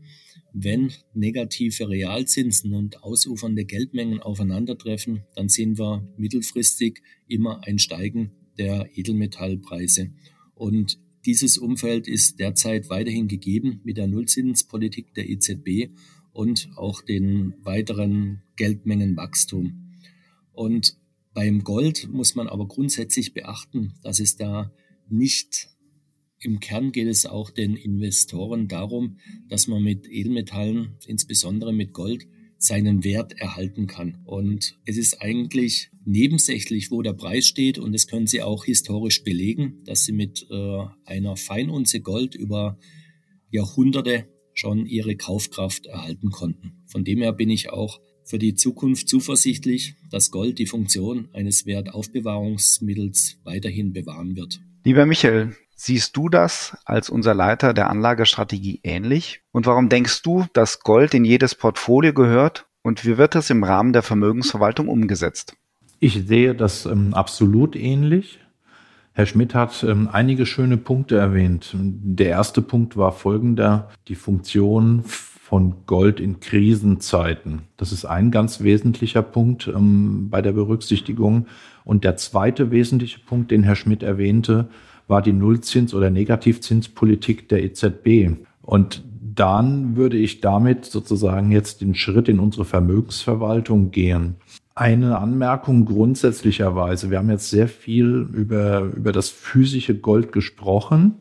wenn 0.53 0.91
negative 1.13 1.87
Realzinsen 1.87 2.73
und 2.73 3.03
ausufernde 3.03 3.63
Geldmengen 3.63 4.19
aufeinandertreffen, 4.19 5.23
dann 5.35 5.49
sehen 5.49 5.77
wir 5.77 6.07
mittelfristig 6.17 7.01
immer 7.27 7.61
ein 7.65 7.79
Steigen 7.79 8.31
der 8.57 8.89
Edelmetallpreise. 8.97 10.11
Und 10.55 10.99
dieses 11.27 11.57
Umfeld 11.57 12.07
ist 12.07 12.39
derzeit 12.39 12.89
weiterhin 12.89 13.27
gegeben 13.27 13.81
mit 13.83 13.97
der 13.97 14.07
Nullzinspolitik 14.07 15.13
der 15.13 15.29
EZB 15.29 15.91
und 16.31 16.69
auch 16.77 17.01
den 17.01 17.53
weiteren 17.63 18.43
Geldmengenwachstum. 18.55 19.91
Und 20.53 20.97
beim 21.33 21.65
Gold 21.65 22.07
muss 22.09 22.35
man 22.35 22.47
aber 22.47 22.67
grundsätzlich 22.67 23.33
beachten, 23.33 23.93
dass 24.01 24.21
es 24.21 24.37
da 24.37 24.71
nicht 25.09 25.67
im 26.39 26.59
Kern 26.59 26.91
geht 26.91 27.07
es 27.07 27.25
auch 27.25 27.49
den 27.49 27.75
Investoren 27.75 28.67
darum, 28.67 29.17
dass 29.49 29.67
man 29.67 29.83
mit 29.83 30.07
Edelmetallen, 30.07 30.95
insbesondere 31.07 31.73
mit 31.73 31.93
Gold, 31.93 32.27
seinen 32.57 33.03
Wert 33.03 33.33
erhalten 33.39 33.87
kann. 33.87 34.19
Und 34.25 34.77
es 34.85 34.97
ist 34.97 35.21
eigentlich 35.21 35.89
nebensächlich, 36.05 36.91
wo 36.91 37.01
der 37.01 37.13
Preis 37.13 37.45
steht. 37.47 37.77
Und 37.77 37.93
das 37.93 38.07
können 38.07 38.27
Sie 38.27 38.41
auch 38.41 38.65
historisch 38.65 39.23
belegen, 39.23 39.83
dass 39.85 40.05
Sie 40.05 40.13
mit 40.13 40.47
äh, 40.49 40.79
einer 41.05 41.35
Feinunze 41.35 42.01
Gold 42.01 42.35
über 42.35 42.77
Jahrhunderte 43.51 44.27
schon 44.53 44.85
ihre 44.85 45.15
Kaufkraft 45.15 45.85
erhalten 45.85 46.31
konnten. 46.31 46.83
Von 46.87 47.03
dem 47.03 47.21
her 47.21 47.33
bin 47.33 47.49
ich 47.49 47.69
auch 47.69 47.99
für 48.23 48.39
die 48.39 48.55
Zukunft 48.55 49.07
zuversichtlich, 49.07 49.95
dass 50.09 50.31
Gold 50.31 50.59
die 50.59 50.65
Funktion 50.65 51.29
eines 51.33 51.65
Wertaufbewahrungsmittels 51.65 53.39
weiterhin 53.43 53.93
bewahren 53.93 54.35
wird. 54.35 54.59
Lieber 54.83 55.05
Michael, 55.05 55.55
siehst 55.77 56.17
du 56.17 56.27
das 56.27 56.75
als 56.83 57.09
unser 57.09 57.33
Leiter 57.33 57.73
der 57.73 57.89
Anlagestrategie 57.89 58.81
ähnlich? 58.83 59.41
Und 59.53 59.65
warum 59.65 59.87
denkst 59.87 60.23
du, 60.23 60.45
dass 60.51 60.81
Gold 60.81 61.13
in 61.13 61.23
jedes 61.23 61.55
Portfolio 61.55 62.13
gehört? 62.13 62.65
Und 62.81 63.05
wie 63.05 63.17
wird 63.17 63.35
das 63.35 63.49
im 63.49 63.63
Rahmen 63.63 63.93
der 63.93 64.03
Vermögensverwaltung 64.03 64.89
umgesetzt? 64.89 65.55
Ich 65.99 66.27
sehe 66.27 66.53
das 66.53 66.85
ähm, 66.85 67.13
absolut 67.13 67.75
ähnlich. 67.75 68.39
Herr 69.13 69.25
Schmidt 69.25 69.55
hat 69.55 69.83
ähm, 69.83 70.09
einige 70.11 70.45
schöne 70.45 70.77
Punkte 70.77 71.17
erwähnt. 71.17 71.71
Der 71.73 72.29
erste 72.29 72.61
Punkt 72.61 72.97
war 72.97 73.11
folgender, 73.11 73.89
die 74.07 74.15
Funktion 74.15 75.03
von 75.03 75.85
Gold 75.85 76.19
in 76.19 76.39
Krisenzeiten. 76.39 77.63
Das 77.77 77.91
ist 77.91 78.05
ein 78.05 78.31
ganz 78.31 78.61
wesentlicher 78.61 79.21
Punkt 79.21 79.67
ähm, 79.67 80.29
bei 80.29 80.41
der 80.41 80.51
Berücksichtigung. 80.51 81.47
Und 81.83 82.03
der 82.03 82.17
zweite 82.17 82.69
wesentliche 82.69 83.19
Punkt, 83.19 83.49
den 83.51 83.63
Herr 83.63 83.75
Schmidt 83.75 84.03
erwähnte, 84.03 84.69
war 85.07 85.21
die 85.21 85.33
Nullzins- 85.33 85.93
oder 85.93 86.09
Negativzinspolitik 86.09 87.49
der 87.49 87.63
EZB. 87.63 88.37
Und 88.61 89.03
dann 89.21 89.95
würde 89.95 90.17
ich 90.17 90.41
damit 90.41 90.85
sozusagen 90.85 91.51
jetzt 91.51 91.81
den 91.81 91.95
Schritt 91.95 92.27
in 92.27 92.39
unsere 92.39 92.65
Vermögensverwaltung 92.65 93.91
gehen. 93.91 94.35
Eine 94.75 95.17
Anmerkung 95.17 95.85
grundsätzlicherweise. 95.85 97.09
Wir 97.09 97.19
haben 97.19 97.29
jetzt 97.29 97.49
sehr 97.49 97.67
viel 97.67 98.27
über, 98.33 98.81
über 98.81 99.11
das 99.11 99.29
physische 99.29 99.95
Gold 99.95 100.31
gesprochen, 100.31 101.15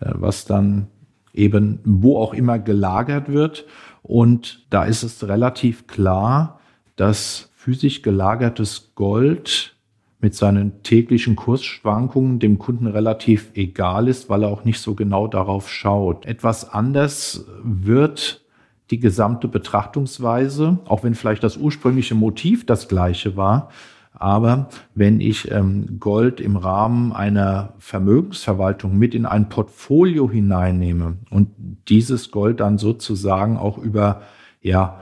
äh, 0.00 0.10
was 0.14 0.44
dann 0.44 0.88
eben 1.32 1.78
wo 1.84 2.18
auch 2.18 2.34
immer 2.34 2.58
gelagert 2.58 3.28
wird. 3.30 3.66
Und 4.02 4.66
da 4.70 4.84
ist 4.84 5.02
es 5.02 5.26
relativ 5.28 5.86
klar, 5.86 6.60
dass 6.96 7.50
physisch 7.54 8.02
gelagertes 8.02 8.92
Gold 8.94 9.76
mit 10.20 10.34
seinen 10.34 10.82
täglichen 10.82 11.34
Kursschwankungen 11.34 12.38
dem 12.38 12.58
Kunden 12.58 12.86
relativ 12.86 13.50
egal 13.54 14.08
ist, 14.08 14.28
weil 14.28 14.42
er 14.42 14.50
auch 14.50 14.64
nicht 14.64 14.80
so 14.80 14.94
genau 14.94 15.26
darauf 15.26 15.70
schaut. 15.70 16.26
Etwas 16.26 16.68
anders 16.70 17.46
wird 17.62 18.44
die 18.90 18.98
gesamte 18.98 19.48
Betrachtungsweise, 19.48 20.78
auch 20.86 21.04
wenn 21.04 21.14
vielleicht 21.14 21.42
das 21.42 21.56
ursprüngliche 21.56 22.14
Motiv 22.14 22.66
das 22.66 22.88
gleiche 22.88 23.36
war. 23.36 23.70
Aber 24.12 24.68
wenn 24.94 25.20
ich 25.20 25.50
ähm, 25.50 25.98
Gold 25.98 26.40
im 26.40 26.56
Rahmen 26.56 27.12
einer 27.12 27.74
Vermögensverwaltung 27.78 28.98
mit 28.98 29.14
in 29.14 29.24
ein 29.24 29.48
Portfolio 29.48 30.28
hineinnehme 30.28 31.16
und 31.30 31.48
dieses 31.88 32.30
Gold 32.30 32.60
dann 32.60 32.76
sozusagen 32.76 33.56
auch 33.56 33.78
über 33.78 34.22
ja, 34.60 35.00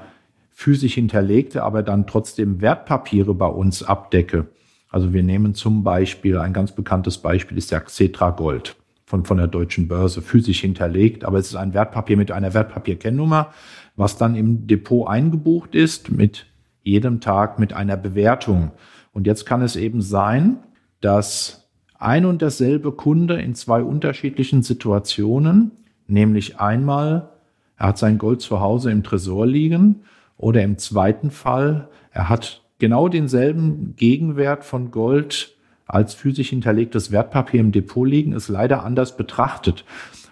physisch 0.51 0.95
hinterlegte, 0.95 1.65
aber 1.65 1.83
dann 1.83 2.07
trotzdem 2.07 2.61
Wertpapiere 2.61 3.35
bei 3.35 3.47
uns 3.47 3.83
abdecke. 3.83 4.47
Also 4.89 5.13
wir 5.13 5.23
nehmen 5.23 5.55
zum 5.55 5.85
Beispiel, 5.85 6.39
ein 6.39 6.53
ganz 6.53 6.73
bekanntes 6.73 7.19
Beispiel 7.19 7.59
ist 7.59 7.71
der 7.71 7.81
Xetra 7.81 8.31
Gold. 8.31 8.77
von, 9.09 9.25
von 9.25 9.39
der 9.39 9.47
deutschen 9.47 9.89
Börse 9.89 10.21
physisch 10.21 10.61
hinterlegt, 10.61 11.25
aber 11.25 11.39
es 11.39 11.49
ist 11.49 11.57
ein 11.57 11.73
Wertpapier 11.73 12.19
mit 12.19 12.31
einer 12.31 12.53
Wertpapierkennnummer, 12.53 13.55
was 13.97 14.19
dann 14.19 14.35
im 14.35 14.67
Depot 14.67 15.09
eingebucht 15.09 15.75
ist 15.75 16.13
mit 16.13 16.45
jedem 16.83 17.21
Tag 17.21 17.59
mit 17.59 17.73
einer 17.73 17.97
Bewertung. 17.97 18.73
Und 19.13 19.27
jetzt 19.27 19.47
kann 19.47 19.63
es 19.63 19.77
eben 19.77 20.03
sein, 20.03 20.59
dass 21.01 21.71
ein 21.99 22.27
und 22.27 22.43
derselbe 22.43 22.93
Kunde 22.93 23.41
in 23.41 23.55
zwei 23.55 23.83
unterschiedlichen 23.83 24.63
Situationen, 24.63 25.73
nämlich 26.07 26.61
einmal, 26.61 27.31
er 27.79 27.89
hat 27.89 27.99
sein 27.99 28.19
Gold 28.19 28.43
zu 28.43 28.61
Hause 28.61 28.91
im 28.91 29.03
Tresor 29.03 29.47
liegen 29.47 30.03
oder 30.37 30.63
im 30.63 30.77
zweiten 30.77 31.31
Fall, 31.31 31.89
er 32.13 32.29
hat 32.29 32.63
genau 32.79 33.09
denselben 33.09 33.95
Gegenwert 33.97 34.65
von 34.65 34.91
Gold 34.91 35.57
als 35.87 36.15
physisch 36.15 36.51
hinterlegtes 36.51 37.11
Wertpapier 37.13 37.61
im 37.61 37.73
Depot 37.73 38.07
liegen, 38.07 38.33
ist 38.33 38.49
leider 38.49 38.85
anders 38.85 39.17
betrachtet. 39.17 39.85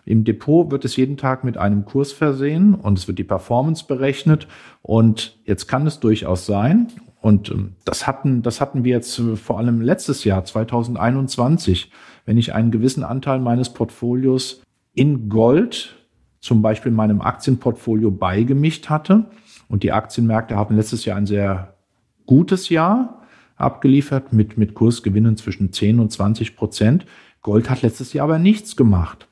Im 0.05 0.25
Depot 0.25 0.71
wird 0.71 0.85
es 0.85 0.97
jeden 0.97 1.17
Tag 1.17 1.45
mit 1.45 1.57
einem 1.57 1.85
Kurs 1.85 2.13
versehen 2.13 2.75
und 2.75 2.99
es 2.99 3.09
wird 3.09 3.19
die 3.19 3.25
Performance 3.25 3.87
berechnet. 3.89 4.47
Und 4.83 5.39
jetzt 5.45 5.67
kann 5.67 5.87
es 5.87 5.99
durchaus 5.99 6.47
sein, 6.47 6.89
und 7.27 7.51
ähm, 7.51 7.75
das 7.85 8.07
hatten, 8.07 8.43
das 8.43 8.61
hatten 8.61 8.85
wir 8.85 8.93
jetzt 8.93 9.19
äh, 9.19 9.35
vor 9.35 9.59
allem 9.59 9.81
letztes 9.81 10.23
Jahr, 10.23 10.45
2021, 10.45 11.91
wenn 12.25 12.39
ich 12.39 12.55
einen 12.55 12.71
gewissen 12.71 13.03
Anteil 13.03 13.41
meines 13.41 13.71
Portfolios 13.71 14.63
in 14.95 15.29
Gold, 15.29 15.97
zum 16.41 16.63
Beispiel 16.63 16.93
meinem 16.93 17.21
Aktienportfolio 17.21 18.13
beigemischt 18.13 18.91
hatte. 18.91 19.25
Und 19.69 19.83
die 19.83 19.91
Aktienmärkte 19.91 20.55
haben 20.55 20.77
letztes 20.77 21.05
Jahr 21.05 21.17
ein 21.17 21.27
sehr 21.27 21.76
gutes 22.27 22.69
Jahr 22.69 23.23
abgeliefert 23.57 24.33
mit, 24.33 24.59
mit 24.59 24.75
Kursgewinnen 24.75 25.37
zwischen 25.37 25.73
10 25.73 26.01
und 26.01 26.13
20 26.13 26.57
Prozent. 26.57 27.07
Gold 27.43 27.71
hat 27.71 27.83
letztes 27.83 28.13
Jahr 28.13 28.25
aber 28.25 28.39
nichts 28.39 28.77
gemacht. 28.77 29.27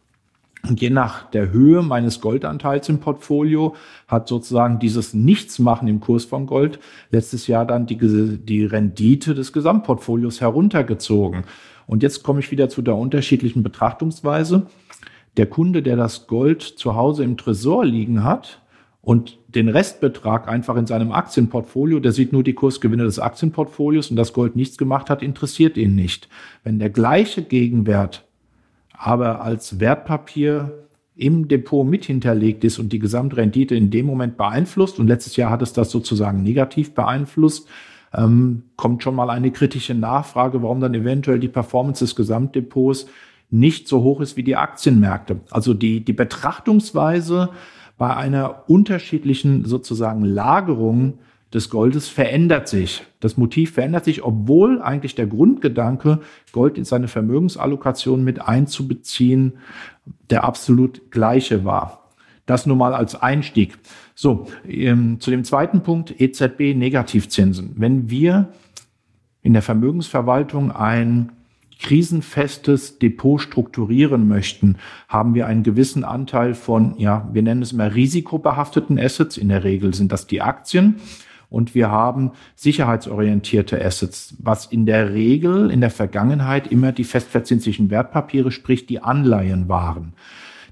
Und 0.67 0.81
je 0.81 0.89
nach 0.89 1.31
der 1.31 1.53
Höhe 1.53 1.83
meines 1.83 2.23
Goldanteils 2.23 2.89
im 2.89 2.99
Portfolio 2.99 3.75
hat 4.09 4.29
sozusagen 4.29 4.79
dieses 4.79 5.13
Nichtsmachen 5.13 5.89
im 5.89 6.01
Kurs 6.01 6.25
von 6.25 6.47
Gold 6.47 6.79
letztes 7.11 7.47
Jahr 7.49 7.67
dann 7.67 7.85
die, 7.85 7.99
die 7.99 8.65
Rendite 8.65 9.35
des 9.35 9.53
Gesamtportfolios 9.53 10.41
heruntergezogen. 10.41 11.45
Und 11.87 12.03
jetzt 12.03 12.23
komme 12.23 12.41
ich 12.41 12.51
wieder 12.51 12.71
zu 12.71 12.81
der 12.81 12.97
unterschiedlichen 12.97 13.63
Betrachtungsweise. 13.63 14.67
Der 15.37 15.47
Kunde, 15.47 15.83
der 15.83 15.97
das 15.97 16.27
Gold 16.27 16.63
zu 16.63 16.95
Hause 16.95 17.25
im 17.25 17.37
Tresor 17.37 17.85
liegen 17.85 18.25
hat 18.25 18.63
und 19.05 19.39
den 19.49 19.69
Restbetrag 19.69 20.49
einfach 20.49 20.77
in 20.77 20.87
seinem 20.87 21.13
Aktienportfolio, 21.13 22.01
der 22.01 22.13
sieht 22.13 22.33
nur 22.33 22.43
die 22.43 22.55
Kursgewinne 22.55 23.05
des 23.05 23.19
Aktienportfolios 23.19 24.11
und 24.11 24.17
das 24.17 24.33
Gold 24.33 24.57
nichts 24.57 24.79
gemacht 24.79 25.11
hat, 25.11 25.23
interessiert 25.23 25.77
ihn 25.77 25.95
nicht. 25.95 26.29
Wenn 26.65 26.79
der 26.79 26.91
gleiche 26.91 27.43
Gegenwert 27.43 28.27
aber 28.97 29.43
als 29.43 29.81
Wertpapier 29.81 30.87
im 31.17 31.49
Depot 31.49 31.87
mit 31.87 32.07
hinterlegt 32.07 32.65
ist 32.65 32.79
und 32.79 32.93
die 32.93 32.99
Gesamtrendite 32.99 33.75
in 33.75 33.91
dem 33.91 34.07
Moment 34.07 34.39
beeinflusst, 34.39 34.99
und 34.99 35.07
letztes 35.07 35.37
Jahr 35.37 35.51
hat 35.51 35.63
es 35.63 35.75
das 35.75 35.91
sozusagen 35.91 36.43
negativ 36.43 36.95
beeinflusst, 36.95 37.69
ähm, 38.15 38.63
kommt 38.77 39.03
schon 39.03 39.15
mal 39.15 39.29
eine 39.29 39.51
kritische 39.51 39.95
Nachfrage, 39.95 40.63
warum 40.63 40.81
dann 40.81 40.95
eventuell 40.95 41.39
die 41.39 41.49
Performance 41.49 42.05
des 42.05 42.17
Gesamtdepots 42.17 43.07
nicht 43.51 43.87
so 43.87 44.03
hoch 44.03 44.21
ist 44.21 44.37
wie 44.37 44.43
die 44.43 44.57
Aktienmärkte. 44.57 45.41
Also 45.51 45.75
die, 45.75 46.05
die 46.05 46.13
Betrachtungsweise 46.13 47.51
bei 47.97 48.17
einer 48.17 48.69
unterschiedlichen 48.69 49.65
sozusagen 49.65 50.25
Lagerung 50.25 51.19
des 51.53 51.71
Goldes 51.71 52.09
verändert 52.09 52.69
sich. 52.69 53.05
Das 53.21 53.37
Motiv 53.37 53.75
verändert 53.75 54.05
sich, 54.05 54.25
obwohl 54.25 54.83
eigentlich 54.83 55.15
der 55.15 55.29
Grundgedanke, 55.29 56.21
Gold 56.53 56.77
in 56.77 56.85
seine 56.85 57.07
Vermögensallokation 57.07 58.25
mit 58.25 58.43
einzubeziehen, 58.43 59.59
der 60.31 60.43
absolut 60.43 61.13
gleiche 61.13 61.65
war. 61.65 62.11
Das 62.47 62.67
nur 62.67 62.77
mal 62.77 62.93
als 62.93 63.15
Einstieg. 63.15 63.79
So, 64.15 64.49
ähm, 64.69 65.21
zu 65.21 65.31
dem 65.31 65.45
zweiten 65.45 65.83
Punkt, 65.83 66.21
EZB 66.21 66.75
Negativzinsen. 66.75 67.75
Wenn 67.77 68.11
wir 68.11 68.53
in 69.43 69.53
der 69.53 69.63
Vermögensverwaltung 69.63 70.73
ein 70.73 71.33
krisenfestes 71.79 72.99
Depot 72.99 73.41
strukturieren 73.41 74.29
möchten, 74.29 74.77
haben 75.09 75.35
wir 75.35 75.47
einen 75.47 75.63
gewissen 75.63 76.05
Anteil 76.05 76.55
von, 76.55 76.99
ja, 76.99 77.29
wir 77.33 77.43
nennen 77.43 77.63
es 77.63 77.73
mal 77.73 77.89
risikobehafteten 77.89 78.99
Assets. 78.99 79.37
In 79.37 79.49
der 79.49 79.65
Regel 79.65 79.95
sind 79.95 80.13
das 80.13 80.27
die 80.27 80.43
Aktien 80.43 80.97
und 81.51 81.75
wir 81.75 81.91
haben 81.91 82.33
sicherheitsorientierte 82.57 83.83
Assets, 83.85 84.35
was 84.39 84.67
in 84.67 84.87
der 84.87 85.13
Regel 85.15 85.71
in 85.71 85.81
der 85.81 85.91
Vergangenheit 85.91 86.67
immer 86.67 86.93
die 86.93 87.05
festverzinslichen 87.05 87.91
Wertpapiere, 87.91 88.51
sprich 88.51 88.87
die 88.87 89.01
Anleihen 89.01 89.69
waren. 89.69 90.15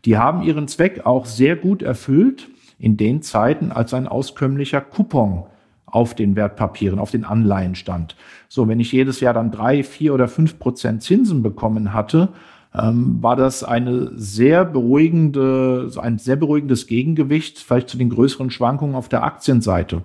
Die 0.04 0.18
haben 0.18 0.42
ihren 0.42 0.66
Zweck 0.66 1.06
auch 1.06 1.26
sehr 1.26 1.56
gut 1.56 1.82
erfüllt 1.82 2.48
in 2.78 2.96
den 2.96 3.22
Zeiten, 3.22 3.70
als 3.70 3.94
ein 3.94 4.08
auskömmlicher 4.08 4.80
Coupon 4.80 5.44
auf 5.92 6.14
den 6.14 6.34
Wertpapieren, 6.34 6.98
auf 6.98 7.12
den 7.12 7.24
Anleihen 7.24 7.76
stand. 7.76 8.16
So, 8.48 8.66
wenn 8.66 8.80
ich 8.80 8.90
jedes 8.90 9.20
Jahr 9.20 9.34
dann 9.34 9.52
drei, 9.52 9.84
vier 9.84 10.14
oder 10.14 10.26
fünf 10.26 10.58
Prozent 10.58 11.02
Zinsen 11.02 11.42
bekommen 11.42 11.94
hatte, 11.94 12.30
ähm, 12.74 13.18
war 13.22 13.36
das 13.36 13.62
eine 13.62 14.10
sehr 14.16 14.64
beruhigende, 14.64 15.90
ein 16.00 16.18
sehr 16.18 16.36
beruhigendes 16.36 16.86
Gegengewicht 16.86 17.58
vielleicht 17.58 17.90
zu 17.90 17.98
den 17.98 18.08
größeren 18.08 18.50
Schwankungen 18.50 18.96
auf 18.96 19.08
der 19.08 19.22
Aktienseite. 19.22 20.02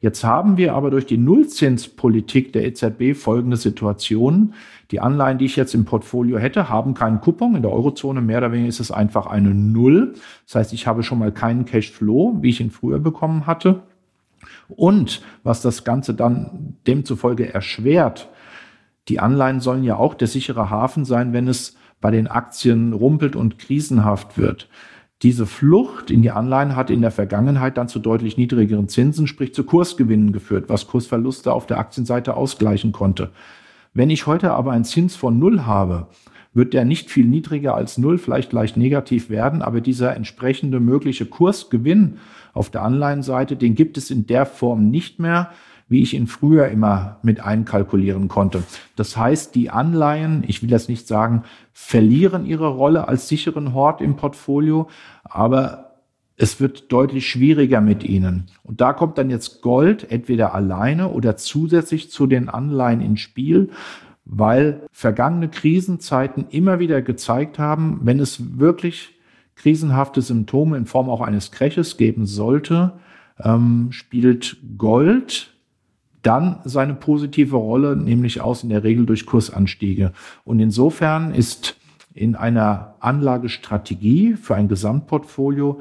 Jetzt 0.00 0.24
haben 0.24 0.56
wir 0.56 0.74
aber 0.74 0.90
durch 0.90 1.06
die 1.06 1.16
Nullzinspolitik 1.16 2.52
der 2.52 2.66
EZB 2.66 3.16
folgende 3.16 3.56
Situation. 3.56 4.54
Die 4.90 5.00
Anleihen, 5.00 5.38
die 5.38 5.46
ich 5.46 5.56
jetzt 5.56 5.74
im 5.74 5.84
Portfolio 5.84 6.38
hätte, 6.38 6.68
haben 6.68 6.94
keinen 6.94 7.20
Coupon. 7.20 7.56
In 7.56 7.62
der 7.62 7.72
Eurozone 7.72 8.20
mehr 8.20 8.38
oder 8.38 8.52
weniger 8.52 8.68
ist 8.68 8.78
es 8.78 8.92
einfach 8.92 9.26
eine 9.26 9.54
Null. 9.54 10.14
Das 10.44 10.54
heißt, 10.54 10.72
ich 10.74 10.86
habe 10.86 11.02
schon 11.02 11.18
mal 11.18 11.32
keinen 11.32 11.64
Cashflow, 11.64 12.36
wie 12.40 12.50
ich 12.50 12.60
ihn 12.60 12.70
früher 12.70 13.00
bekommen 13.00 13.46
hatte. 13.46 13.82
Und 14.68 15.22
was 15.42 15.62
das 15.62 15.84
Ganze 15.84 16.14
dann 16.14 16.76
demzufolge 16.86 17.52
erschwert, 17.52 18.28
die 19.08 19.20
Anleihen 19.20 19.60
sollen 19.60 19.84
ja 19.84 19.96
auch 19.96 20.14
der 20.14 20.28
sichere 20.28 20.70
Hafen 20.70 21.04
sein, 21.04 21.32
wenn 21.32 21.48
es 21.48 21.76
bei 22.00 22.10
den 22.10 22.26
Aktien 22.26 22.92
rumpelt 22.92 23.36
und 23.36 23.58
krisenhaft 23.58 24.36
wird. 24.38 24.68
Diese 25.22 25.46
Flucht 25.46 26.10
in 26.10 26.20
die 26.20 26.30
Anleihen 26.30 26.76
hat 26.76 26.90
in 26.90 27.00
der 27.00 27.10
Vergangenheit 27.10 27.78
dann 27.78 27.88
zu 27.88 27.98
deutlich 27.98 28.36
niedrigeren 28.36 28.88
Zinsen, 28.88 29.26
sprich 29.26 29.54
zu 29.54 29.64
Kursgewinnen 29.64 30.32
geführt, 30.32 30.68
was 30.68 30.88
Kursverluste 30.88 31.52
auf 31.52 31.66
der 31.66 31.78
Aktienseite 31.78 32.36
ausgleichen 32.36 32.92
konnte. 32.92 33.30
Wenn 33.94 34.10
ich 34.10 34.26
heute 34.26 34.52
aber 34.52 34.72
einen 34.72 34.84
Zins 34.84 35.16
von 35.16 35.38
Null 35.38 35.62
habe, 35.62 36.08
wird 36.52 36.74
der 36.74 36.84
nicht 36.84 37.10
viel 37.10 37.26
niedriger 37.26 37.74
als 37.74 37.96
Null, 37.96 38.18
vielleicht 38.18 38.52
leicht 38.52 38.76
negativ 38.76 39.30
werden, 39.30 39.62
aber 39.62 39.80
dieser 39.80 40.14
entsprechende 40.16 40.80
mögliche 40.80 41.24
Kursgewinn 41.24 42.18
auf 42.56 42.70
der 42.70 42.82
Anleihenseite, 42.82 43.56
den 43.56 43.74
gibt 43.74 43.96
es 43.96 44.10
in 44.10 44.26
der 44.26 44.46
Form 44.46 44.90
nicht 44.90 45.18
mehr 45.18 45.50
wie 45.88 46.02
ich 46.02 46.14
ihn 46.14 46.26
früher 46.26 46.68
immer 46.68 47.18
mit 47.22 47.40
einkalkulieren 47.40 48.28
konnte. 48.28 48.62
Das 48.96 49.16
heißt, 49.16 49.54
die 49.54 49.70
Anleihen, 49.70 50.42
ich 50.46 50.62
will 50.62 50.70
das 50.70 50.88
nicht 50.88 51.06
sagen, 51.06 51.44
verlieren 51.72 52.44
ihre 52.44 52.68
Rolle 52.68 53.08
als 53.08 53.28
sicheren 53.28 53.72
Hort 53.72 54.00
im 54.00 54.16
Portfolio, 54.16 54.88
aber 55.22 56.02
es 56.36 56.60
wird 56.60 56.92
deutlich 56.92 57.28
schwieriger 57.28 57.80
mit 57.80 58.04
ihnen. 58.04 58.46
Und 58.62 58.80
da 58.80 58.92
kommt 58.92 59.16
dann 59.16 59.30
jetzt 59.30 59.62
Gold 59.62 60.10
entweder 60.10 60.54
alleine 60.54 61.08
oder 61.08 61.36
zusätzlich 61.36 62.10
zu 62.10 62.26
den 62.26 62.48
Anleihen 62.48 63.00
ins 63.00 63.20
Spiel, 63.20 63.70
weil 64.24 64.82
vergangene 64.90 65.48
Krisenzeiten 65.48 66.46
immer 66.50 66.80
wieder 66.80 67.00
gezeigt 67.00 67.58
haben, 67.58 68.00
wenn 68.02 68.18
es 68.18 68.58
wirklich 68.58 69.15
krisenhafte 69.56 70.22
Symptome 70.22 70.76
in 70.76 70.86
Form 70.86 71.10
auch 71.10 71.20
eines 71.20 71.50
Crashes 71.50 71.96
geben 71.96 72.26
sollte, 72.26 72.92
ähm, 73.42 73.88
spielt 73.90 74.58
Gold 74.78 75.52
dann 76.22 76.60
seine 76.64 76.94
positive 76.94 77.56
Rolle, 77.56 77.96
nämlich 77.96 78.40
aus 78.40 78.62
in 78.62 78.68
der 78.68 78.84
Regel 78.84 79.06
durch 79.06 79.26
Kursanstiege. 79.26 80.12
Und 80.44 80.60
insofern 80.60 81.32
ist 81.32 81.76
in 82.14 82.34
einer 82.34 82.94
Anlagestrategie 83.00 84.34
für 84.34 84.54
ein 84.54 84.68
Gesamtportfolio 84.68 85.80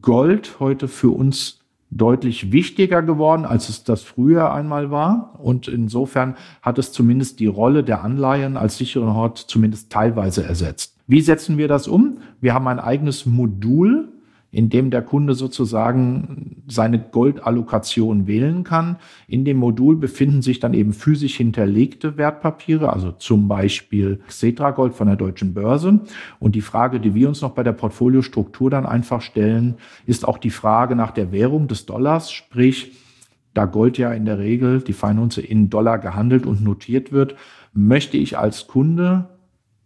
Gold 0.00 0.60
heute 0.60 0.88
für 0.88 1.10
uns 1.10 1.60
deutlich 1.90 2.52
wichtiger 2.52 3.02
geworden, 3.02 3.44
als 3.44 3.68
es 3.68 3.84
das 3.84 4.02
früher 4.02 4.52
einmal 4.52 4.90
war. 4.90 5.38
Und 5.40 5.68
insofern 5.68 6.36
hat 6.62 6.78
es 6.78 6.92
zumindest 6.92 7.40
die 7.40 7.46
Rolle 7.46 7.82
der 7.82 8.04
Anleihen 8.04 8.56
als 8.56 8.78
sicheren 8.78 9.14
Hort 9.14 9.38
zumindest 9.38 9.90
teilweise 9.90 10.44
ersetzt. 10.44 10.93
Wie 11.06 11.20
setzen 11.20 11.58
wir 11.58 11.68
das 11.68 11.86
um? 11.86 12.18
Wir 12.40 12.54
haben 12.54 12.68
ein 12.68 12.80
eigenes 12.80 13.26
Modul 13.26 14.08
in 14.54 14.70
dem 14.70 14.90
der 14.90 15.02
Kunde 15.02 15.34
sozusagen 15.34 16.62
seine 16.68 17.00
Goldallokation 17.00 18.28
wählen 18.28 18.62
kann. 18.62 18.96
In 19.26 19.44
dem 19.44 19.56
Modul 19.56 19.96
befinden 19.96 20.42
sich 20.42 20.60
dann 20.60 20.74
eben 20.74 20.92
physisch 20.92 21.36
hinterlegte 21.36 22.16
Wertpapiere, 22.16 22.92
also 22.92 23.10
zum 23.10 23.48
Beispiel 23.48 24.20
Xetra 24.28 24.70
Gold 24.70 24.94
von 24.94 25.08
der 25.08 25.16
Deutschen 25.16 25.54
Börse. 25.54 26.00
Und 26.38 26.54
die 26.54 26.60
Frage, 26.60 27.00
die 27.00 27.14
wir 27.14 27.28
uns 27.28 27.42
noch 27.42 27.50
bei 27.50 27.64
der 27.64 27.72
Portfoliostruktur 27.72 28.70
dann 28.70 28.86
einfach 28.86 29.22
stellen, 29.22 29.74
ist 30.06 30.26
auch 30.26 30.38
die 30.38 30.50
Frage 30.50 30.94
nach 30.94 31.10
der 31.10 31.32
Währung 31.32 31.66
des 31.66 31.84
Dollars, 31.84 32.30
sprich, 32.30 32.92
da 33.54 33.66
Gold 33.66 33.98
ja 33.98 34.12
in 34.12 34.24
der 34.24 34.38
Regel 34.38 34.82
die 34.82 34.92
Feinunze 34.92 35.40
in 35.40 35.68
Dollar 35.68 35.98
gehandelt 35.98 36.46
und 36.46 36.62
notiert 36.62 37.12
wird, 37.12 37.34
möchte 37.72 38.16
ich 38.16 38.38
als 38.38 38.66
Kunde 38.68 39.28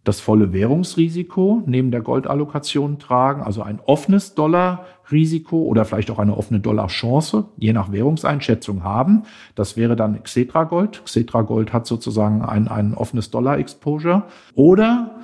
das 0.09 0.19
volle 0.19 0.53
Währungsrisiko 0.53 1.61
neben 1.67 1.91
der 1.91 2.01
Goldallokation 2.01 2.97
tragen, 2.97 3.43
also 3.43 3.61
ein 3.61 3.79
offenes 3.85 4.33
Dollarrisiko 4.33 5.61
oder 5.61 5.85
vielleicht 5.85 6.09
auch 6.09 6.17
eine 6.17 6.35
offene 6.35 6.59
Dollarchance, 6.59 7.45
je 7.57 7.73
nach 7.73 7.91
Währungseinschätzung 7.91 8.83
haben. 8.83 9.21
Das 9.53 9.77
wäre 9.77 9.95
dann 9.95 10.23
Xetra 10.23 10.63
Gold. 10.63 11.03
Xetra 11.05 11.43
Gold 11.43 11.73
hat 11.73 11.85
sozusagen 11.85 12.41
ein, 12.41 12.67
ein 12.67 12.95
offenes 12.95 13.29
Dollar-Exposure. 13.29 14.23
Oder 14.55 15.19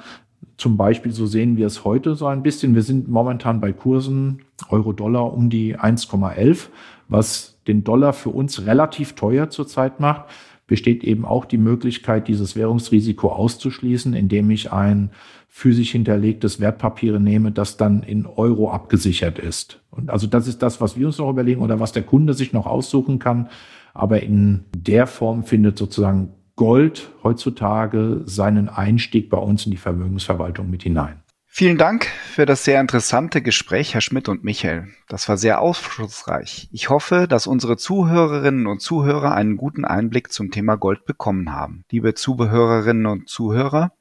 zum 0.55 0.77
Beispiel, 0.77 1.11
so 1.11 1.25
sehen 1.25 1.57
wir 1.57 1.65
es 1.65 1.83
heute 1.83 2.13
so 2.13 2.27
ein 2.27 2.43
bisschen. 2.43 2.75
Wir 2.75 2.83
sind 2.83 3.07
momentan 3.07 3.61
bei 3.61 3.73
Kursen 3.73 4.43
Euro-Dollar 4.69 5.33
um 5.33 5.49
die 5.49 5.79
1,11, 5.79 6.67
was 7.09 7.57
den 7.67 7.83
Dollar 7.83 8.13
für 8.13 8.29
uns 8.29 8.67
relativ 8.67 9.13
teuer 9.13 9.49
zurzeit 9.49 9.99
macht 9.99 10.25
besteht 10.67 11.03
eben 11.03 11.25
auch 11.25 11.45
die 11.45 11.57
Möglichkeit, 11.57 12.27
dieses 12.27 12.55
Währungsrisiko 12.55 13.29
auszuschließen, 13.29 14.13
indem 14.13 14.49
ich 14.49 14.71
ein 14.71 15.11
physisch 15.47 15.91
hinterlegtes 15.91 16.59
Wertpapier 16.59 17.19
nehme, 17.19 17.51
das 17.51 17.77
dann 17.77 18.03
in 18.03 18.25
Euro 18.25 18.71
abgesichert 18.71 19.39
ist. 19.39 19.81
Und 19.89 20.09
also 20.09 20.27
das 20.27 20.47
ist 20.47 20.61
das, 20.61 20.81
was 20.81 20.97
wir 20.97 21.07
uns 21.07 21.17
noch 21.17 21.29
überlegen 21.29 21.61
oder 21.61 21.79
was 21.79 21.91
der 21.91 22.03
Kunde 22.03 22.33
sich 22.33 22.51
noch 22.51 22.65
aussuchen 22.65 23.19
kann. 23.19 23.49
Aber 23.93 24.21
in 24.21 24.65
der 24.75 25.07
Form 25.07 25.43
findet 25.43 25.77
sozusagen 25.77 26.33
Gold 26.55 27.09
heutzutage 27.23 28.21
seinen 28.25 28.69
Einstieg 28.69 29.29
bei 29.29 29.37
uns 29.37 29.65
in 29.65 29.71
die 29.71 29.77
Vermögensverwaltung 29.77 30.69
mit 30.69 30.83
hinein. 30.83 31.21
Vielen 31.57 31.77
Dank 31.77 32.07
für 32.33 32.45
das 32.45 32.65
sehr 32.65 32.81
interessante 32.81 33.41
Gespräch, 33.41 33.93
Herr 33.93 34.01
Schmidt 34.01 34.27
und 34.27 34.43
Michael. 34.43 34.89
Das 35.07 35.29
war 35.29 35.37
sehr 35.37 35.61
aufschlussreich. 35.61 36.67
Ich 36.73 36.89
hoffe, 36.89 37.27
dass 37.29 37.47
unsere 37.47 37.77
Zuhörerinnen 37.77 38.67
und 38.67 38.81
Zuhörer 38.81 39.33
einen 39.33 39.55
guten 39.55 39.85
Einblick 39.85 40.33
zum 40.33 40.51
Thema 40.51 40.75
Gold 40.75 41.05
bekommen 41.05 41.53
haben. 41.53 41.85
Liebe 41.89 42.13
Zuhörerinnen 42.13 43.05
und 43.05 43.29
Zuhörer, 43.29 43.93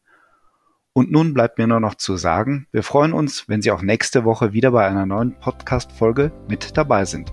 Und 0.98 1.12
nun 1.12 1.32
bleibt 1.32 1.58
mir 1.58 1.68
nur 1.68 1.78
noch 1.78 1.94
zu 1.94 2.16
sagen, 2.16 2.66
wir 2.72 2.82
freuen 2.82 3.12
uns, 3.12 3.48
wenn 3.48 3.62
Sie 3.62 3.70
auch 3.70 3.82
nächste 3.82 4.24
Woche 4.24 4.52
wieder 4.52 4.72
bei 4.72 4.84
einer 4.84 5.06
neuen 5.06 5.38
Podcast-Folge 5.38 6.32
mit 6.48 6.76
dabei 6.76 7.04
sind. 7.04 7.32